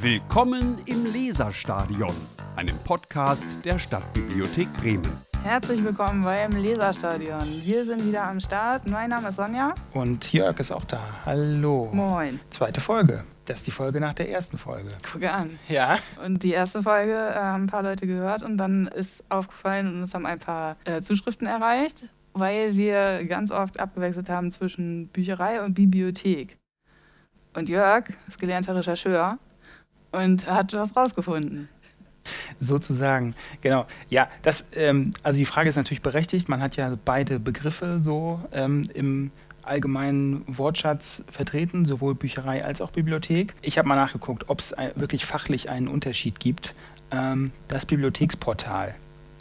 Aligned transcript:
Willkommen 0.00 0.78
im 0.86 1.12
Leserstadion, 1.12 2.14
einem 2.54 2.76
Podcast 2.84 3.64
der 3.64 3.80
Stadtbibliothek 3.80 4.72
Bremen. 4.74 5.10
Herzlich 5.42 5.82
willkommen 5.82 6.22
beim 6.22 6.52
Leserstadion. 6.52 7.42
Wir 7.64 7.84
sind 7.84 8.06
wieder 8.06 8.22
am 8.22 8.38
Start. 8.38 8.86
Mein 8.86 9.10
Name 9.10 9.30
ist 9.30 9.34
Sonja. 9.34 9.74
Und 9.94 10.32
Jörg 10.32 10.60
ist 10.60 10.70
auch 10.70 10.84
da. 10.84 11.00
Hallo. 11.26 11.90
Moin. 11.92 12.38
Zweite 12.50 12.80
Folge. 12.80 13.24
Das 13.46 13.58
ist 13.58 13.66
die 13.66 13.72
Folge 13.72 13.98
nach 13.98 14.14
der 14.14 14.30
ersten 14.30 14.56
Folge. 14.56 14.90
Guck 15.12 15.24
an. 15.24 15.58
Ja. 15.68 15.98
Und 16.24 16.44
die 16.44 16.52
erste 16.52 16.80
Folge 16.80 17.14
äh, 17.14 17.34
haben 17.34 17.64
ein 17.64 17.66
paar 17.66 17.82
Leute 17.82 18.06
gehört 18.06 18.44
und 18.44 18.56
dann 18.56 18.86
ist 18.86 19.24
aufgefallen 19.30 19.88
und 19.88 20.00
uns 20.02 20.14
haben 20.14 20.26
ein 20.26 20.38
paar 20.38 20.76
äh, 20.84 21.00
Zuschriften 21.00 21.48
erreicht, 21.48 22.04
weil 22.34 22.76
wir 22.76 23.24
ganz 23.24 23.50
oft 23.50 23.80
abgewechselt 23.80 24.30
haben 24.30 24.52
zwischen 24.52 25.08
Bücherei 25.08 25.60
und 25.60 25.74
Bibliothek. 25.74 26.56
Und 27.56 27.68
Jörg 27.68 28.04
ist 28.28 28.38
gelernter 28.38 28.76
Rechercheur 28.76 29.40
und 30.12 30.46
hat 30.46 30.72
was 30.72 30.96
rausgefunden. 30.96 31.68
Sozusagen, 32.60 33.34
genau. 33.60 33.86
Ja, 34.10 34.28
das, 34.42 34.66
ähm, 34.74 35.12
also 35.22 35.38
die 35.38 35.46
Frage 35.46 35.68
ist 35.68 35.76
natürlich 35.76 36.02
berechtigt. 36.02 36.48
Man 36.48 36.60
hat 36.60 36.76
ja 36.76 36.96
beide 37.04 37.40
Begriffe 37.40 38.00
so 38.00 38.40
ähm, 38.52 38.88
im 38.92 39.30
allgemeinen 39.62 40.44
Wortschatz 40.46 41.22
vertreten, 41.30 41.84
sowohl 41.84 42.14
Bücherei 42.14 42.64
als 42.64 42.80
auch 42.80 42.90
Bibliothek. 42.90 43.54
Ich 43.62 43.78
habe 43.78 43.86
mal 43.86 43.96
nachgeguckt, 43.96 44.48
ob 44.48 44.60
es 44.60 44.74
wirklich 44.94 45.26
fachlich 45.26 45.68
einen 45.68 45.88
Unterschied 45.88 46.40
gibt. 46.40 46.74
Ähm, 47.10 47.52
das 47.68 47.86
Bibliotheksportal, 47.86 48.94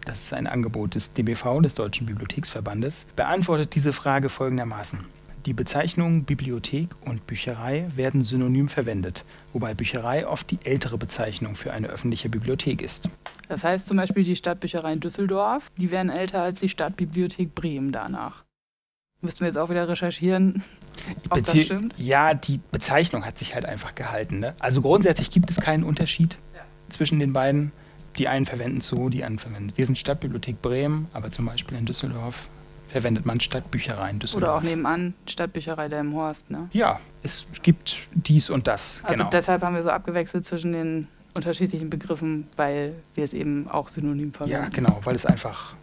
das 0.06 0.24
ist 0.24 0.34
ein 0.34 0.48
Angebot 0.48 0.96
des 0.96 1.14
DBV, 1.14 1.62
des 1.62 1.76
Deutschen 1.76 2.06
Bibliotheksverbandes, 2.08 3.06
beantwortet 3.16 3.76
diese 3.76 3.94
Frage 3.94 4.30
folgendermaßen. 4.30 5.17
Die 5.48 5.54
Bezeichnungen 5.54 6.26
Bibliothek 6.26 6.90
und 7.06 7.26
Bücherei 7.26 7.90
werden 7.96 8.22
synonym 8.22 8.68
verwendet, 8.68 9.24
wobei 9.54 9.74
Bücherei 9.74 10.28
oft 10.28 10.52
die 10.52 10.60
ältere 10.66 10.98
Bezeichnung 10.98 11.56
für 11.56 11.72
eine 11.72 11.88
öffentliche 11.88 12.28
Bibliothek 12.28 12.82
ist. 12.82 13.10
Das 13.48 13.64
heißt 13.64 13.88
zum 13.88 13.96
Beispiel 13.96 14.26
die 14.26 14.36
Stadtbücherei 14.36 14.92
in 14.92 15.00
Düsseldorf, 15.00 15.72
die 15.78 15.90
wären 15.90 16.10
älter 16.10 16.42
als 16.42 16.60
die 16.60 16.68
Stadtbibliothek 16.68 17.56
Bremen 17.56 17.94
danach. 17.94 18.44
Müssten 19.22 19.40
wir 19.40 19.48
jetzt 19.48 19.58
auch 19.58 19.70
wieder 19.70 19.88
recherchieren, 19.88 20.64
ob 21.30 21.36
Bezie 21.36 21.60
das 21.60 21.66
stimmt? 21.66 21.96
Ja, 21.98 22.34
die 22.34 22.60
Bezeichnung 22.74 23.26
hat 23.26 23.38
sich 23.38 23.56
halt 23.56 23.64
einfach 23.66 23.96
gehalten. 23.96 24.40
Ne? 24.40 24.54
Also 24.60 24.82
grundsätzlich 24.82 25.30
gibt 25.32 25.50
es 25.50 25.62
keinen 25.62 25.86
Unterschied 25.86 26.38
Ja. 26.56 26.64
zwischen 26.90 27.20
den 27.20 27.32
beiden. 27.32 27.72
Die 28.18 28.28
einen 28.28 28.46
verwenden 28.46 28.82
so, 28.82 29.08
die 29.08 29.24
anderen 29.24 29.40
verwenden. 29.40 29.72
Wir 29.78 29.86
sind 29.86 29.98
Stadtbibliothek 29.98 30.62
Bremen, 30.62 31.08
aber 31.14 31.32
zum 31.32 31.46
Beispiel 31.46 31.78
in 31.78 31.86
Düsseldorf 31.86 32.50
verwendet 32.88 33.26
man 33.26 33.40
Stadtbücherei 33.40 34.10
in 34.10 34.20
Düsseldorf. 34.20 34.50
Oder 34.50 34.58
auch 34.58 34.64
nebenan 34.64 35.14
Stadtbücherei 35.26 35.90
Delmenhorst. 35.90 36.50
Ne? 36.50 36.70
Ja, 36.74 37.00
es 37.24 37.46
gibt 37.62 38.08
dies 38.14 38.50
und 38.50 38.68
das. 38.68 39.02
Also 39.04 39.18
genau. 39.18 39.30
deshalb 39.30 39.62
haben 39.62 39.76
wir 39.76 39.84
so 39.84 39.90
abgewechselt 39.90 40.46
zwischen 40.46 40.72
den 40.72 41.08
unterschiedlichen 41.34 41.90
Begriffen, 41.90 42.48
weil 42.56 42.96
wir 43.14 43.24
es 43.24 43.34
eben 43.34 43.68
auch 43.70 43.90
synonym 43.90 44.34
verwenden. 44.34 44.64
Ja, 44.64 44.70
genau, 44.70 45.00
weil 45.04 45.16
es 45.16 45.26
einfach 45.26 45.76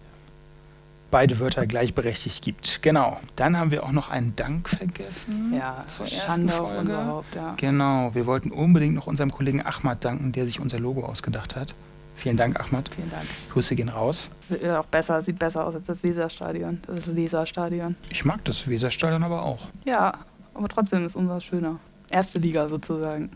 beide 1.10 1.38
Wörter 1.38 1.64
gleichberechtigt 1.66 2.42
gibt. 2.42 2.82
Genau. 2.82 3.20
Dann 3.36 3.56
haben 3.56 3.70
wir 3.70 3.84
auch 3.84 3.92
noch 3.92 4.10
einen 4.10 4.34
Dank 4.34 4.68
vergessen. 4.68 5.54
Ja, 5.56 5.84
zur 5.86 6.06
ersten 6.06 6.48
Schande 6.48 6.60
auf 6.60 6.70
Folge. 6.70 7.06
Haupt, 7.06 7.34
ja. 7.36 7.54
Genau, 7.56 8.12
wir 8.14 8.26
wollten 8.26 8.50
unbedingt 8.50 8.94
noch 8.96 9.06
unserem 9.06 9.30
Kollegen 9.30 9.64
Ahmad 9.64 10.04
danken, 10.04 10.32
der 10.32 10.44
sich 10.44 10.58
unser 10.58 10.80
Logo 10.80 11.04
ausgedacht 11.04 11.54
hat. 11.54 11.74
Vielen 12.16 12.36
Dank, 12.36 12.58
Ahmad. 12.60 12.88
Vielen 12.94 13.10
Dank. 13.10 13.24
Grüße 13.52 13.74
gehen 13.74 13.88
raus. 13.88 14.30
Sieht 14.40 14.64
auch 14.70 14.86
besser, 14.86 15.20
sieht 15.20 15.38
besser 15.38 15.66
aus 15.66 15.74
als 15.74 15.86
das 15.86 16.02
Weserstadion, 16.02 16.80
das 16.86 17.06
Leserstadion. 17.06 17.96
Ich 18.08 18.24
mag 18.24 18.42
das 18.44 18.68
Weserstadion 18.68 19.22
aber 19.24 19.42
auch. 19.42 19.58
Ja, 19.84 20.14
aber 20.54 20.68
trotzdem 20.68 21.04
ist 21.04 21.16
unser 21.16 21.40
schöner. 21.40 21.78
Erste 22.10 22.38
Liga 22.38 22.68
sozusagen. 22.68 23.30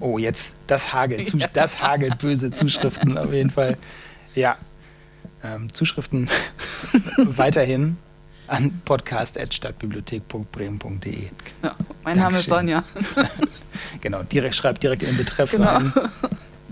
Oh, 0.00 0.18
jetzt, 0.18 0.54
das 0.66 0.92
hagelt, 0.92 1.32
Ja. 1.38 1.46
das 1.52 1.80
hagelt 1.82 2.18
böse 2.18 2.50
Zuschriften 2.50 3.16
auf 3.16 3.32
jeden 3.32 3.50
Fall. 3.50 3.78
Ja, 4.34 4.56
ähm, 5.44 5.72
Zuschriften 5.72 6.28
weiterhin 7.16 7.96
an 8.48 8.82
podcast.stadtbibliothek.bremen.de. 8.84 11.28
Genau. 11.62 11.74
Mein 12.02 12.16
Name 12.16 12.36
ist 12.38 12.50
Dankeschön. 12.50 12.82
Sonja. 12.82 12.84
Genau, 14.02 14.22
direkt, 14.22 14.54
schreibt 14.56 14.82
direkt 14.82 15.02
in 15.02 15.10
den 15.10 15.18
Betreff 15.18 15.50
Genau. 15.52 15.68
rein. 15.70 15.92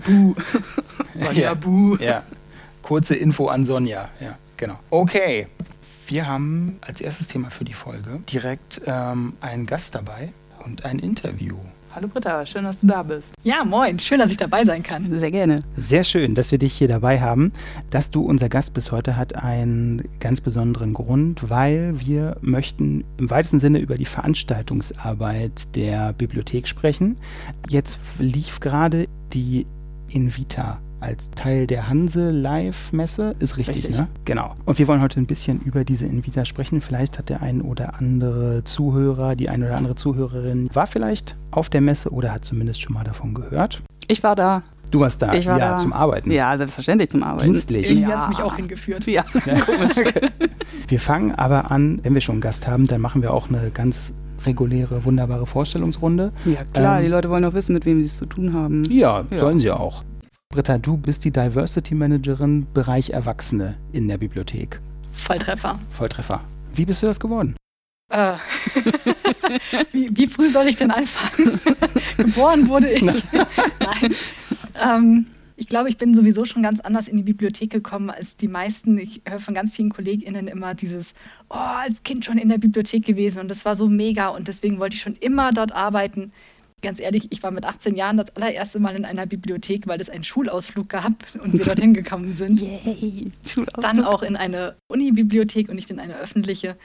Buh. 0.05 0.35
Sonja 1.19 1.41
Ja. 1.41 1.53
Buh. 1.53 1.97
Ja, 1.97 2.23
kurze 2.81 3.15
Info 3.15 3.47
an 3.47 3.65
Sonja. 3.65 4.09
Ja, 4.19 4.37
genau. 4.57 4.79
Okay, 4.89 5.47
wir 6.07 6.27
haben 6.27 6.77
als 6.81 7.01
erstes 7.01 7.27
Thema 7.27 7.51
für 7.51 7.65
die 7.65 7.73
Folge 7.73 8.19
direkt 8.31 8.81
ähm, 8.85 9.33
einen 9.41 9.65
Gast 9.65 9.95
dabei 9.95 10.29
und 10.65 10.85
ein 10.85 10.99
Interview. 10.99 11.55
Hallo 11.95 12.07
Britta, 12.07 12.45
schön, 12.45 12.65
dass 12.65 12.81
du 12.81 12.87
da 12.87 13.01
bist. 13.01 13.33
Ja, 13.43 13.63
moin. 13.63 13.97
Schön, 13.97 14.19
dass 14.19 14.29
ich 14.29 14.37
dabei 14.37 14.63
sein 14.63 14.83
kann. 14.83 15.17
Sehr 15.17 15.31
gerne. 15.31 15.61
Sehr 15.75 16.03
schön, 16.03 16.35
dass 16.35 16.51
wir 16.51 16.59
dich 16.59 16.73
hier 16.73 16.87
dabei 16.87 17.19
haben. 17.19 17.51
Dass 17.89 18.11
du 18.11 18.21
unser 18.21 18.47
Gast 18.47 18.75
bist 18.75 18.91
heute 18.91 19.17
hat 19.17 19.35
einen 19.35 20.07
ganz 20.19 20.39
besonderen 20.39 20.93
Grund, 20.93 21.49
weil 21.49 21.99
wir 21.99 22.37
möchten 22.41 23.03
im 23.17 23.31
weitesten 23.31 23.59
Sinne 23.59 23.79
über 23.79 23.95
die 23.95 24.05
Veranstaltungsarbeit 24.05 25.75
der 25.75 26.13
Bibliothek 26.13 26.67
sprechen. 26.67 27.17
Jetzt 27.67 27.97
lief 28.19 28.59
gerade 28.59 29.07
die 29.33 29.65
Invita 30.09 30.79
als 31.01 31.31
Teil 31.31 31.65
der 31.65 31.87
Hanse 31.87 32.29
Live-Messe. 32.31 33.35
Ist 33.39 33.57
richtig, 33.57 33.77
Richtig. 33.85 33.97
ne? 33.99 34.07
Genau. 34.25 34.55
Und 34.65 34.79
wir 34.79 34.87
wollen 34.87 35.01
heute 35.01 35.19
ein 35.19 35.27
bisschen 35.27 35.61
über 35.61 35.85
diese 35.85 36.05
Invita 36.05 36.43
sprechen. 36.43 36.81
Vielleicht 36.81 37.17
hat 37.17 37.29
der 37.29 37.41
ein 37.41 37.61
oder 37.61 37.95
andere 37.99 38.63
Zuhörer, 38.65 39.35
die 39.37 39.47
ein 39.49 39.63
oder 39.63 39.77
andere 39.77 39.95
Zuhörerin 39.95 40.69
war 40.73 40.87
vielleicht 40.87 41.37
auf 41.51 41.69
der 41.69 41.79
Messe 41.81 42.09
oder 42.11 42.33
hat 42.33 42.43
zumindest 42.43 42.81
schon 42.81 42.93
mal 42.93 43.05
davon 43.05 43.33
gehört. 43.33 43.81
Ich 44.07 44.23
war 44.23 44.35
da. 44.35 44.63
Du 44.91 44.99
warst 45.01 45.21
da, 45.21 45.33
Ich 45.35 45.45
war 45.45 45.57
ja, 45.59 45.69
da. 45.73 45.77
zum 45.77 45.93
Arbeiten. 45.93 46.31
Ja, 46.31 46.57
selbstverständlich 46.57 47.09
zum 47.11 47.21
Arbeiten. 47.23 47.45
Dienstlich. 47.53 47.89
Irgendwie 47.91 48.09
Ja. 48.11 48.21
hat 48.23 48.29
mich 48.29 48.41
auch 48.41 48.55
hingeführt. 48.55 49.05
Ja, 49.05 49.23
komisch. 49.31 49.95
Wir 50.87 50.99
fangen 50.99 51.33
aber 51.35 51.69
an, 51.71 51.99
wenn 52.03 52.15
wir 52.15 52.21
schon 52.21 52.33
einen 52.35 52.41
Gast 52.41 52.67
haben, 52.67 52.87
dann 52.87 52.99
machen 52.99 53.21
wir 53.21 53.31
auch 53.31 53.47
eine 53.49 53.69
ganz 53.71 54.13
reguläre, 54.45 55.03
wunderbare 55.05 55.45
Vorstellungsrunde. 55.45 56.31
Ja, 56.45 56.63
klar, 56.73 56.99
Ähm, 56.99 57.05
die 57.05 57.11
Leute 57.11 57.29
wollen 57.29 57.43
doch 57.43 57.53
wissen, 57.53 57.73
mit 57.73 57.85
wem 57.85 57.99
sie 57.99 58.05
es 58.07 58.17
zu 58.17 58.25
tun 58.25 58.53
haben. 58.53 58.83
Ja, 58.91 59.23
Ja. 59.29 59.37
sollen 59.37 59.59
sie 59.59 59.71
auch. 59.71 60.03
Britta, 60.51 60.77
du 60.79 60.97
bist 60.97 61.25
die 61.25 61.31
Diversity 61.31 61.93
Managerin 61.93 62.65
Bereich 62.73 63.11
Erwachsene 63.11 63.75
in 63.91 64.07
der 64.07 64.17
Bibliothek. 64.17 64.79
Volltreffer. 65.13 65.77
Volltreffer. 65.91 66.41
Wie 66.73 66.85
bist 66.85 67.03
du 67.03 67.07
das 67.07 67.19
geworden? 67.19 67.55
Äh, 68.11 68.33
wie, 69.91 70.09
wie 70.15 70.27
früh 70.27 70.49
soll 70.49 70.67
ich 70.67 70.75
denn 70.77 70.89
anfangen? 70.91 71.59
Geboren 72.17 72.67
wurde 72.67 72.89
ich. 72.89 73.01
Nein. 73.79 74.15
Ähm, 74.83 75.25
ich 75.59 75.67
glaube, 75.67 75.89
ich 75.89 75.97
bin 75.97 76.15
sowieso 76.15 76.45
schon 76.45 76.63
ganz 76.63 76.79
anders 76.79 77.09
in 77.09 77.17
die 77.17 77.23
Bibliothek 77.23 77.69
gekommen 77.69 78.09
als 78.09 78.37
die 78.37 78.47
meisten. 78.47 78.97
Ich 78.97 79.21
höre 79.27 79.39
von 79.39 79.53
ganz 79.53 79.73
vielen 79.73 79.89
KollegInnen 79.89 80.47
immer 80.47 80.73
dieses, 80.73 81.13
oh, 81.49 81.55
als 81.55 82.01
Kind 82.03 82.23
schon 82.23 82.37
in 82.37 82.47
der 82.47 82.57
Bibliothek 82.57 83.05
gewesen 83.05 83.39
und 83.39 83.51
das 83.51 83.65
war 83.65 83.75
so 83.75 83.89
mega 83.89 84.29
und 84.29 84.47
deswegen 84.47 84.79
wollte 84.79 84.95
ich 84.95 85.01
schon 85.01 85.17
immer 85.17 85.51
dort 85.51 85.73
arbeiten. 85.73 86.31
Ganz 86.81 87.01
ehrlich, 87.01 87.27
ich 87.29 87.43
war 87.43 87.51
mit 87.51 87.65
18 87.65 87.95
Jahren 87.95 88.15
das 88.15 88.33
allererste 88.37 88.79
Mal 88.79 88.95
in 88.95 89.03
einer 89.03 89.25
Bibliothek, 89.25 89.85
weil 89.85 89.99
es 89.99 90.09
einen 90.09 90.23
Schulausflug 90.23 90.87
gab 90.87 91.11
und 91.43 91.51
wir 91.51 91.65
dorthin 91.65 91.93
gekommen 91.93 92.33
sind. 92.35 92.61
Yay. 92.85 93.33
Schulausflug. 93.45 93.81
dann 93.81 94.05
auch 94.05 94.23
in 94.23 94.37
eine 94.37 94.77
Unibibliothek 94.87 95.67
und 95.67 95.75
nicht 95.75 95.91
in 95.91 95.99
eine 95.99 96.15
öffentliche. 96.17 96.77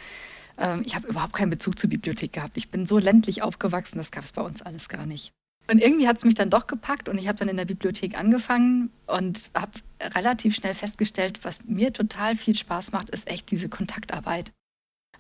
Ähm, 0.58 0.82
ich 0.84 0.96
habe 0.96 1.06
überhaupt 1.06 1.34
keinen 1.34 1.50
Bezug 1.50 1.78
zur 1.78 1.90
Bibliothek 1.90 2.32
gehabt. 2.32 2.56
Ich 2.56 2.70
bin 2.70 2.86
so 2.86 2.98
ländlich 2.98 3.42
aufgewachsen, 3.42 3.98
das 3.98 4.10
gab 4.10 4.24
es 4.24 4.32
bei 4.32 4.42
uns 4.42 4.62
alles 4.62 4.88
gar 4.88 5.06
nicht. 5.06 5.32
Und 5.70 5.80
irgendwie 5.80 6.06
hat 6.06 6.18
es 6.18 6.24
mich 6.24 6.34
dann 6.34 6.50
doch 6.50 6.66
gepackt 6.66 7.08
und 7.08 7.16
ich 7.16 7.26
habe 7.26 7.38
dann 7.38 7.48
in 7.48 7.56
der 7.56 7.64
Bibliothek 7.64 8.18
angefangen 8.18 8.90
und 9.06 9.50
habe 9.54 9.72
relativ 10.14 10.54
schnell 10.54 10.74
festgestellt, 10.74 11.40
was 11.42 11.64
mir 11.64 11.92
total 11.92 12.36
viel 12.36 12.54
Spaß 12.54 12.92
macht, 12.92 13.08
ist 13.10 13.26
echt 13.28 13.50
diese 13.50 13.70
Kontaktarbeit. 13.70 14.52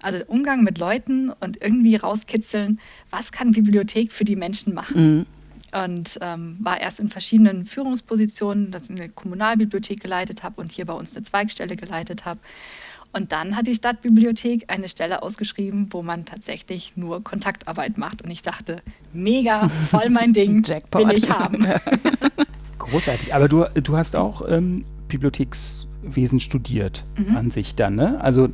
Also 0.02 0.18
der 0.18 0.28
Umgang 0.28 0.62
mit 0.62 0.76
Leuten 0.76 1.30
und 1.30 1.62
irgendwie 1.62 1.96
rauskitzeln, 1.96 2.78
was 3.10 3.32
kann 3.32 3.52
Bibliothek 3.52 4.12
für 4.12 4.24
die 4.24 4.36
Menschen 4.36 4.74
machen 4.74 5.26
Mhm. 5.72 5.82
und 5.82 6.18
ähm, 6.20 6.58
war 6.60 6.78
erst 6.78 7.00
in 7.00 7.08
verschiedenen 7.08 7.64
Führungspositionen, 7.64 8.70
dass 8.70 8.90
ich 8.90 9.00
eine 9.00 9.08
Kommunalbibliothek 9.08 10.00
geleitet 10.00 10.42
habe 10.42 10.60
und 10.60 10.70
hier 10.72 10.84
bei 10.84 10.92
uns 10.92 11.16
eine 11.16 11.22
Zweigstelle 11.22 11.76
geleitet 11.76 12.26
habe. 12.26 12.40
Und 13.14 13.32
dann 13.32 13.56
hat 13.56 13.66
die 13.66 13.74
Stadtbibliothek 13.74 14.64
eine 14.68 14.88
Stelle 14.88 15.22
ausgeschrieben, 15.22 15.88
wo 15.90 16.02
man 16.02 16.24
tatsächlich 16.24 16.96
nur 16.96 17.22
Kontaktarbeit 17.22 17.96
macht. 17.96 18.22
Und 18.22 18.30
ich 18.30 18.42
dachte, 18.42 18.82
mega, 19.12 19.68
voll 19.90 20.10
mein 20.10 20.32
Ding, 20.34 20.62
Jackpot. 20.64 21.06
will 21.08 21.16
ich 21.16 21.30
haben. 21.30 21.64
Großartig. 22.78 23.34
Aber 23.34 23.48
du, 23.48 23.64
du 23.74 23.96
hast 23.96 24.16
auch 24.16 24.42
ähm, 24.48 24.84
Bibliothekswesen 25.08 26.40
studiert 26.40 27.04
Mhm. 27.16 27.36
an 27.36 27.50
sich 27.50 27.74
dann, 27.74 27.94
ne? 27.94 28.20
Also 28.20 28.48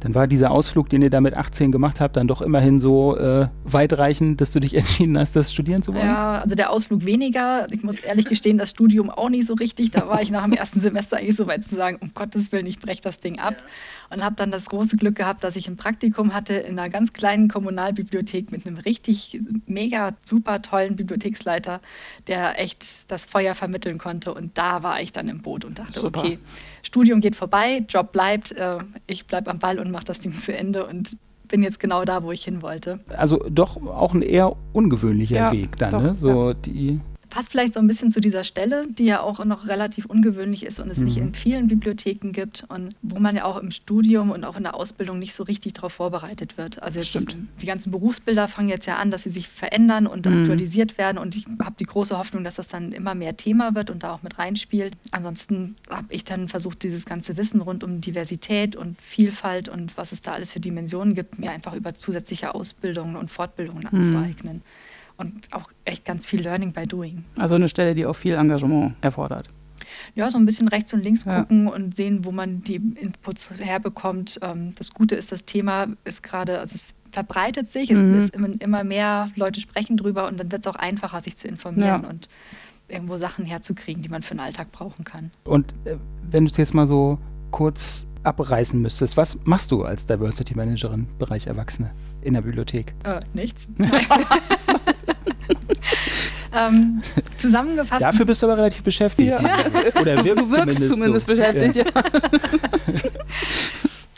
dann 0.00 0.14
war 0.14 0.26
dieser 0.26 0.50
Ausflug, 0.50 0.88
den 0.88 1.02
ihr 1.02 1.10
da 1.10 1.20
mit 1.20 1.34
18 1.34 1.70
gemacht 1.70 2.00
habt, 2.00 2.16
dann 2.16 2.26
doch 2.26 2.40
immerhin 2.40 2.80
so 2.80 3.16
äh, 3.16 3.48
weitreichend, 3.64 4.40
dass 4.40 4.50
du 4.50 4.60
dich 4.60 4.74
entschieden 4.76 5.18
hast, 5.18 5.36
das 5.36 5.52
studieren 5.52 5.82
zu 5.82 5.94
wollen? 5.94 6.06
Ja, 6.06 6.40
also 6.40 6.54
der 6.54 6.70
Ausflug 6.70 7.04
weniger. 7.04 7.66
Ich 7.70 7.82
muss 7.82 8.00
ehrlich 8.00 8.26
gestehen, 8.26 8.58
das 8.58 8.70
Studium 8.70 9.10
auch 9.10 9.28
nicht 9.28 9.46
so 9.46 9.54
richtig. 9.54 9.90
Da 9.90 10.08
war 10.08 10.22
ich 10.22 10.30
nach 10.30 10.44
dem 10.44 10.54
ersten 10.54 10.80
Semester 10.80 11.18
eigentlich 11.18 11.36
so 11.36 11.46
weit 11.46 11.64
zu 11.64 11.74
sagen, 11.74 11.98
um 12.00 12.12
Gottes 12.14 12.50
Willen, 12.50 12.66
ich 12.66 12.78
breche 12.78 13.02
das 13.02 13.20
Ding 13.20 13.38
ab. 13.38 13.56
Und 14.12 14.24
habe 14.24 14.34
dann 14.34 14.50
das 14.50 14.66
große 14.66 14.96
Glück 14.96 15.14
gehabt, 15.14 15.44
dass 15.44 15.54
ich 15.54 15.68
ein 15.68 15.76
Praktikum 15.76 16.34
hatte 16.34 16.54
in 16.54 16.78
einer 16.78 16.90
ganz 16.90 17.12
kleinen 17.12 17.48
Kommunalbibliothek 17.48 18.50
mit 18.50 18.66
einem 18.66 18.76
richtig 18.78 19.40
mega 19.66 20.14
super 20.24 20.62
tollen 20.62 20.96
Bibliotheksleiter, 20.96 21.80
der 22.26 22.58
echt 22.58 23.10
das 23.10 23.24
Feuer 23.24 23.54
vermitteln 23.54 23.98
konnte. 23.98 24.34
Und 24.34 24.58
da 24.58 24.82
war 24.82 25.00
ich 25.00 25.12
dann 25.12 25.28
im 25.28 25.42
Boot 25.42 25.64
und 25.64 25.78
dachte, 25.78 26.00
super. 26.00 26.20
okay, 26.20 26.38
Studium 26.82 27.20
geht 27.20 27.36
vorbei, 27.36 27.84
Job 27.88 28.12
bleibt, 28.12 28.52
äh, 28.52 28.78
ich 29.06 29.26
bleibe 29.26 29.50
am 29.50 29.58
Ball 29.58 29.78
und 29.78 29.89
mache 29.90 30.04
das 30.04 30.20
Ding 30.20 30.32
zu 30.32 30.56
Ende 30.56 30.86
und 30.86 31.16
bin 31.48 31.62
jetzt 31.62 31.80
genau 31.80 32.04
da, 32.04 32.22
wo 32.22 32.32
ich 32.32 32.44
hin 32.44 32.62
wollte. 32.62 33.00
Also 33.16 33.38
doch 33.50 33.76
auch 33.86 34.14
ein 34.14 34.22
eher 34.22 34.56
ungewöhnlicher 34.72 35.36
ja, 35.36 35.52
Weg 35.52 35.76
dann, 35.78 35.90
doch, 35.90 36.02
ne? 36.02 36.14
So 36.14 36.48
ja. 36.48 36.54
die 36.54 37.00
passt 37.30 37.50
vielleicht 37.52 37.74
so 37.74 37.80
ein 37.80 37.86
bisschen 37.86 38.10
zu 38.10 38.20
dieser 38.20 38.44
Stelle, 38.44 38.86
die 38.88 39.06
ja 39.06 39.20
auch 39.20 39.42
noch 39.44 39.66
relativ 39.66 40.06
ungewöhnlich 40.06 40.66
ist 40.66 40.80
und 40.80 40.90
es 40.90 40.98
mhm. 40.98 41.04
nicht 41.04 41.16
in 41.16 41.34
vielen 41.34 41.68
Bibliotheken 41.68 42.32
gibt 42.32 42.64
und 42.68 42.94
wo 43.02 43.18
man 43.18 43.36
ja 43.36 43.44
auch 43.44 43.56
im 43.56 43.70
Studium 43.70 44.30
und 44.30 44.44
auch 44.44 44.56
in 44.56 44.64
der 44.64 44.74
Ausbildung 44.74 45.18
nicht 45.18 45.32
so 45.32 45.44
richtig 45.44 45.72
darauf 45.72 45.92
vorbereitet 45.92 46.58
wird. 46.58 46.82
Also 46.82 46.98
jetzt 46.98 47.36
die 47.60 47.66
ganzen 47.66 47.90
Berufsbilder 47.90 48.48
fangen 48.48 48.68
jetzt 48.68 48.86
ja 48.86 48.96
an, 48.96 49.10
dass 49.10 49.22
sie 49.22 49.30
sich 49.30 49.48
verändern 49.48 50.06
und 50.06 50.26
mhm. 50.26 50.40
aktualisiert 50.40 50.98
werden 50.98 51.18
und 51.18 51.36
ich 51.36 51.46
habe 51.62 51.76
die 51.78 51.84
große 51.84 52.18
Hoffnung, 52.18 52.44
dass 52.44 52.56
das 52.56 52.68
dann 52.68 52.92
immer 52.92 53.14
mehr 53.14 53.36
Thema 53.36 53.74
wird 53.74 53.90
und 53.90 54.02
da 54.02 54.12
auch 54.12 54.22
mit 54.22 54.38
reinspielt. 54.38 54.96
Ansonsten 55.12 55.76
habe 55.88 56.12
ich 56.12 56.24
dann 56.24 56.48
versucht, 56.48 56.82
dieses 56.82 57.06
ganze 57.06 57.36
Wissen 57.36 57.60
rund 57.60 57.84
um 57.84 58.00
Diversität 58.00 58.76
und 58.76 59.00
Vielfalt 59.00 59.68
und 59.68 59.96
was 59.96 60.12
es 60.12 60.22
da 60.22 60.32
alles 60.32 60.52
für 60.52 60.60
Dimensionen 60.60 61.14
gibt, 61.14 61.38
mir 61.38 61.52
einfach 61.52 61.74
über 61.74 61.94
zusätzliche 61.94 62.54
Ausbildungen 62.54 63.16
und 63.16 63.30
Fortbildungen 63.30 63.86
mhm. 63.90 63.98
anzueignen 63.98 64.62
und 65.20 65.52
auch 65.52 65.70
echt 65.84 66.04
ganz 66.04 66.26
viel 66.26 66.40
Learning 66.40 66.72
by 66.72 66.86
Doing. 66.86 67.24
Also 67.36 67.54
eine 67.54 67.68
Stelle, 67.68 67.94
die 67.94 68.06
auch 68.06 68.16
viel 68.16 68.34
Engagement 68.34 68.94
erfordert. 69.02 69.46
Ja, 70.14 70.30
so 70.30 70.38
ein 70.38 70.46
bisschen 70.46 70.68
rechts 70.68 70.92
und 70.92 71.02
links 71.02 71.24
ja. 71.24 71.40
gucken 71.40 71.68
und 71.68 71.94
sehen, 71.94 72.24
wo 72.24 72.32
man 72.32 72.62
die 72.62 72.76
Inputs 72.76 73.50
herbekommt. 73.58 74.38
Ähm, 74.42 74.74
das 74.76 74.92
Gute 74.92 75.14
ist, 75.14 75.30
das 75.32 75.44
Thema 75.44 75.88
ist 76.04 76.22
gerade, 76.22 76.58
also 76.58 76.76
es 76.76 76.84
verbreitet 77.12 77.68
sich, 77.68 77.90
mhm. 77.90 78.14
es 78.14 78.24
ist 78.24 78.34
immer 78.34 78.84
mehr 78.84 79.30
Leute 79.36 79.60
sprechen 79.60 79.96
drüber 79.96 80.28
und 80.28 80.38
dann 80.38 80.50
wird 80.52 80.62
es 80.62 80.66
auch 80.66 80.76
einfacher, 80.76 81.20
sich 81.20 81.36
zu 81.36 81.48
informieren 81.48 82.02
ja. 82.02 82.08
und 82.08 82.28
irgendwo 82.88 83.18
Sachen 83.18 83.44
herzukriegen, 83.44 84.02
die 84.02 84.08
man 84.08 84.22
für 84.22 84.34
den 84.34 84.40
Alltag 84.40 84.72
brauchen 84.72 85.04
kann. 85.04 85.30
Und 85.44 85.74
äh, 85.84 85.96
wenn 86.30 86.44
du 86.44 86.50
es 86.50 86.56
jetzt 86.56 86.74
mal 86.74 86.86
so 86.86 87.18
kurz 87.50 88.06
abreißen 88.22 88.80
müsstest, 88.80 89.16
was 89.16 89.44
machst 89.44 89.70
du 89.70 89.84
als 89.84 90.06
Diversity 90.06 90.54
Managerin 90.54 91.08
Bereich 91.18 91.46
Erwachsene 91.46 91.90
in 92.22 92.34
der 92.34 92.42
Bibliothek? 92.42 92.94
Äh, 93.04 93.20
nichts. 93.32 93.68
ähm, 96.54 97.02
zusammengefasst. 97.36 98.02
Dafür 98.02 98.26
bist 98.26 98.42
du 98.42 98.46
aber 98.46 98.58
relativ 98.58 98.82
beschäftigt. 98.82 99.30
Ja. 99.30 99.40
Oder 100.00 100.24
wirkst 100.24 100.50
du 100.50 100.56
wirkst 100.56 100.82
zumindest, 100.82 100.88
zumindest 100.88 101.26
so. 101.26 101.32
beschäftigt, 101.34 101.76
ja. 101.76 101.84
ja. 101.84 103.10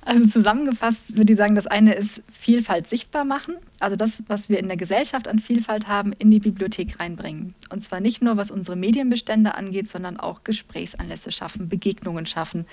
Also 0.04 0.26
zusammengefasst 0.26 1.16
würde 1.16 1.32
ich 1.32 1.38
sagen, 1.38 1.54
das 1.54 1.68
eine 1.68 1.94
ist 1.94 2.22
Vielfalt 2.30 2.88
sichtbar 2.88 3.24
machen, 3.24 3.54
also 3.78 3.94
das, 3.94 4.24
was 4.26 4.48
wir 4.48 4.58
in 4.58 4.66
der 4.66 4.76
Gesellschaft 4.76 5.28
an 5.28 5.38
Vielfalt 5.38 5.86
haben, 5.86 6.12
in 6.12 6.30
die 6.30 6.40
Bibliothek 6.40 6.98
reinbringen. 6.98 7.54
Und 7.70 7.84
zwar 7.84 8.00
nicht 8.00 8.20
nur, 8.20 8.36
was 8.36 8.50
unsere 8.50 8.76
Medienbestände 8.76 9.54
angeht, 9.54 9.88
sondern 9.88 10.18
auch 10.18 10.42
Gesprächsanlässe 10.42 11.30
schaffen, 11.30 11.68
Begegnungen 11.68 12.26
schaffen, 12.26 12.66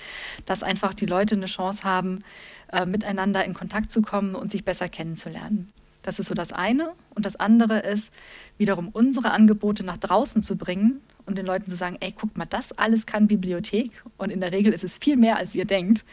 dass 0.44 0.64
einfach 0.64 0.92
die 0.92 1.06
Leute 1.06 1.36
eine 1.36 1.46
Chance 1.46 1.84
haben, 1.84 2.24
äh, 2.72 2.84
miteinander 2.84 3.44
in 3.44 3.54
Kontakt 3.54 3.92
zu 3.92 4.02
kommen 4.02 4.34
und 4.34 4.50
sich 4.50 4.64
besser 4.64 4.88
kennenzulernen. 4.88 5.68
Das 6.02 6.18
ist 6.18 6.28
so 6.28 6.34
das 6.34 6.52
eine. 6.52 6.92
Und 7.14 7.26
das 7.26 7.36
andere 7.36 7.80
ist, 7.80 8.12
wiederum 8.58 8.88
unsere 8.88 9.32
Angebote 9.32 9.84
nach 9.84 9.98
draußen 9.98 10.42
zu 10.42 10.56
bringen 10.56 11.00
und 11.26 11.36
den 11.36 11.46
Leuten 11.46 11.70
zu 11.70 11.76
sagen, 11.76 11.96
ey, 12.00 12.12
guckt 12.12 12.36
mal, 12.36 12.46
das 12.46 12.72
alles 12.72 13.06
kann 13.06 13.26
Bibliothek. 13.26 14.02
Und 14.16 14.30
in 14.30 14.40
der 14.40 14.52
Regel 14.52 14.72
ist 14.72 14.84
es 14.84 14.96
viel 14.96 15.16
mehr, 15.16 15.36
als 15.36 15.54
ihr 15.54 15.64
denkt. 15.64 16.04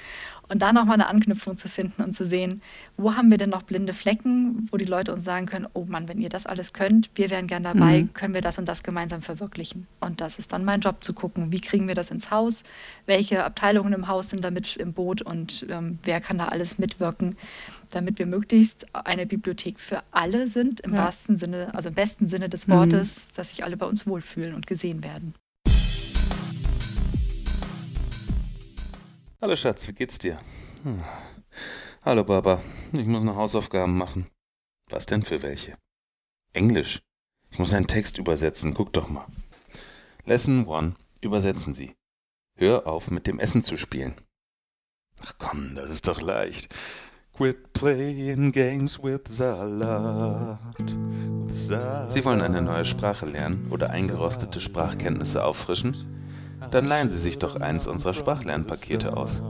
Und 0.50 0.62
da 0.62 0.72
nochmal 0.72 0.96
eine 0.96 1.08
Anknüpfung 1.08 1.58
zu 1.58 1.68
finden 1.68 2.02
und 2.04 2.14
zu 2.14 2.26
sehen, 2.26 2.62
wo 2.96 3.16
haben 3.16 3.30
wir 3.30 3.38
denn 3.38 3.50
noch 3.50 3.64
blinde 3.64 3.94
Flecken, 3.94 4.68
wo 4.72 4.78
die 4.78 4.86
Leute 4.86 5.14
uns 5.14 5.26
sagen 5.26 5.46
können, 5.46 5.68
oh 5.74 5.86
Mann, 5.86 6.08
wenn 6.08 6.20
ihr 6.20 6.30
das 6.30 6.46
alles 6.46 6.72
könnt, 6.74 7.10
wir 7.16 7.30
wären 7.30 7.48
gern 7.48 7.64
dabei, 7.64 8.04
mhm. 8.04 8.14
können 8.14 8.34
wir 8.34 8.42
das 8.42 8.58
und 8.58 8.66
das 8.66 8.84
gemeinsam 8.84 9.22
verwirklichen. 9.22 9.88
Und 10.00 10.22
das 10.22 10.40
ist 10.40 10.54
dann 10.54 10.64
mein 10.64 10.80
Job 10.80 11.04
zu 11.04 11.14
gucken, 11.14 11.52
wie 11.52 11.60
kriegen 11.60 11.88
wir 11.88 11.96
das 11.96 12.12
ins 12.12 12.32
Haus, 12.32 12.64
welche 13.06 13.44
Abteilungen 13.44 13.94
im 13.94 14.08
Haus 14.08 14.30
sind 14.30 14.44
damit 14.44 14.78
im 14.78 14.94
Boot 14.94 15.22
und 15.22 15.66
ähm, 15.70 16.00
wer 16.04 16.22
kann 16.22 16.38
da 16.38 16.46
alles 16.48 16.80
mitwirken, 16.80 17.36
damit 17.90 18.20
wir 18.20 18.26
möglichst 18.26 18.86
eine 18.94 19.26
Bibliothek 19.26 19.80
für 19.80 20.02
alle 20.12 20.48
sind, 20.48 20.80
im 20.82 20.94
ja. 20.94 21.00
wahrsten 21.00 21.38
Sinne, 21.38 21.74
also 21.74 21.90
im 21.90 21.96
besten 21.96 22.30
Sinne 22.30 22.48
des 22.48 22.70
Wortes, 22.70 23.28
mhm. 23.28 23.36
dass 23.36 23.50
sich 23.50 23.64
alle 23.64 23.76
bei 23.76 23.86
uns 23.86 24.08
wohlfühlen 24.08 24.54
und 24.54 24.68
gesehen 24.68 25.04
werden. 25.04 25.34
Hallo 29.40 29.56
Schatz, 29.56 29.88
wie 29.88 29.94
geht's 29.94 30.18
dir? 30.18 30.36
Hm. 30.82 31.00
Hallo 32.04 32.24
Baba, 32.24 32.60
ich 32.92 33.06
muss 33.06 33.24
noch 33.24 33.36
Hausaufgaben 33.36 33.96
machen. 33.96 34.26
Was 34.90 35.06
denn 35.06 35.22
für 35.22 35.44
welche? 35.44 35.78
Englisch. 36.54 37.04
Ich 37.52 37.60
muss 37.60 37.72
einen 37.72 37.86
Text 37.86 38.18
übersetzen, 38.18 38.74
guck 38.74 38.94
doch 38.94 39.10
mal. 39.10 39.28
Lesson 40.26 40.68
1. 40.68 40.96
Übersetzen 41.22 41.76
Sie. 41.76 41.94
Hör 42.56 42.88
auf, 42.88 43.12
mit 43.12 43.28
dem 43.28 43.38
Essen 43.38 43.62
zu 43.62 43.78
spielen. 43.78 44.16
Ach 45.22 45.34
komm, 45.38 45.76
das 45.76 45.92
ist 45.92 46.08
doch 46.08 46.20
leicht. 46.20 46.74
Quit 47.34 47.74
playing 47.74 48.52
games 48.52 49.04
with 49.04 49.22
Salat. 49.30 50.58
Sie 51.52 52.26
wollen 52.26 52.42
eine 52.42 52.64
neue 52.64 52.86
Sprache 52.86 53.28
lernen 53.28 53.68
oder 53.70 53.92
eingerostete 53.92 54.60
Sprachkenntnisse 54.60 55.46
auffrischen? 55.46 56.27
Dann 56.72 56.86
leihen 56.86 57.10
Sie 57.10 57.18
sich 57.18 57.40
doch 57.40 57.56
eins 57.58 57.88
unserer 57.88 58.14
Sprachlernpakete 58.14 59.16
aus. 59.16 59.42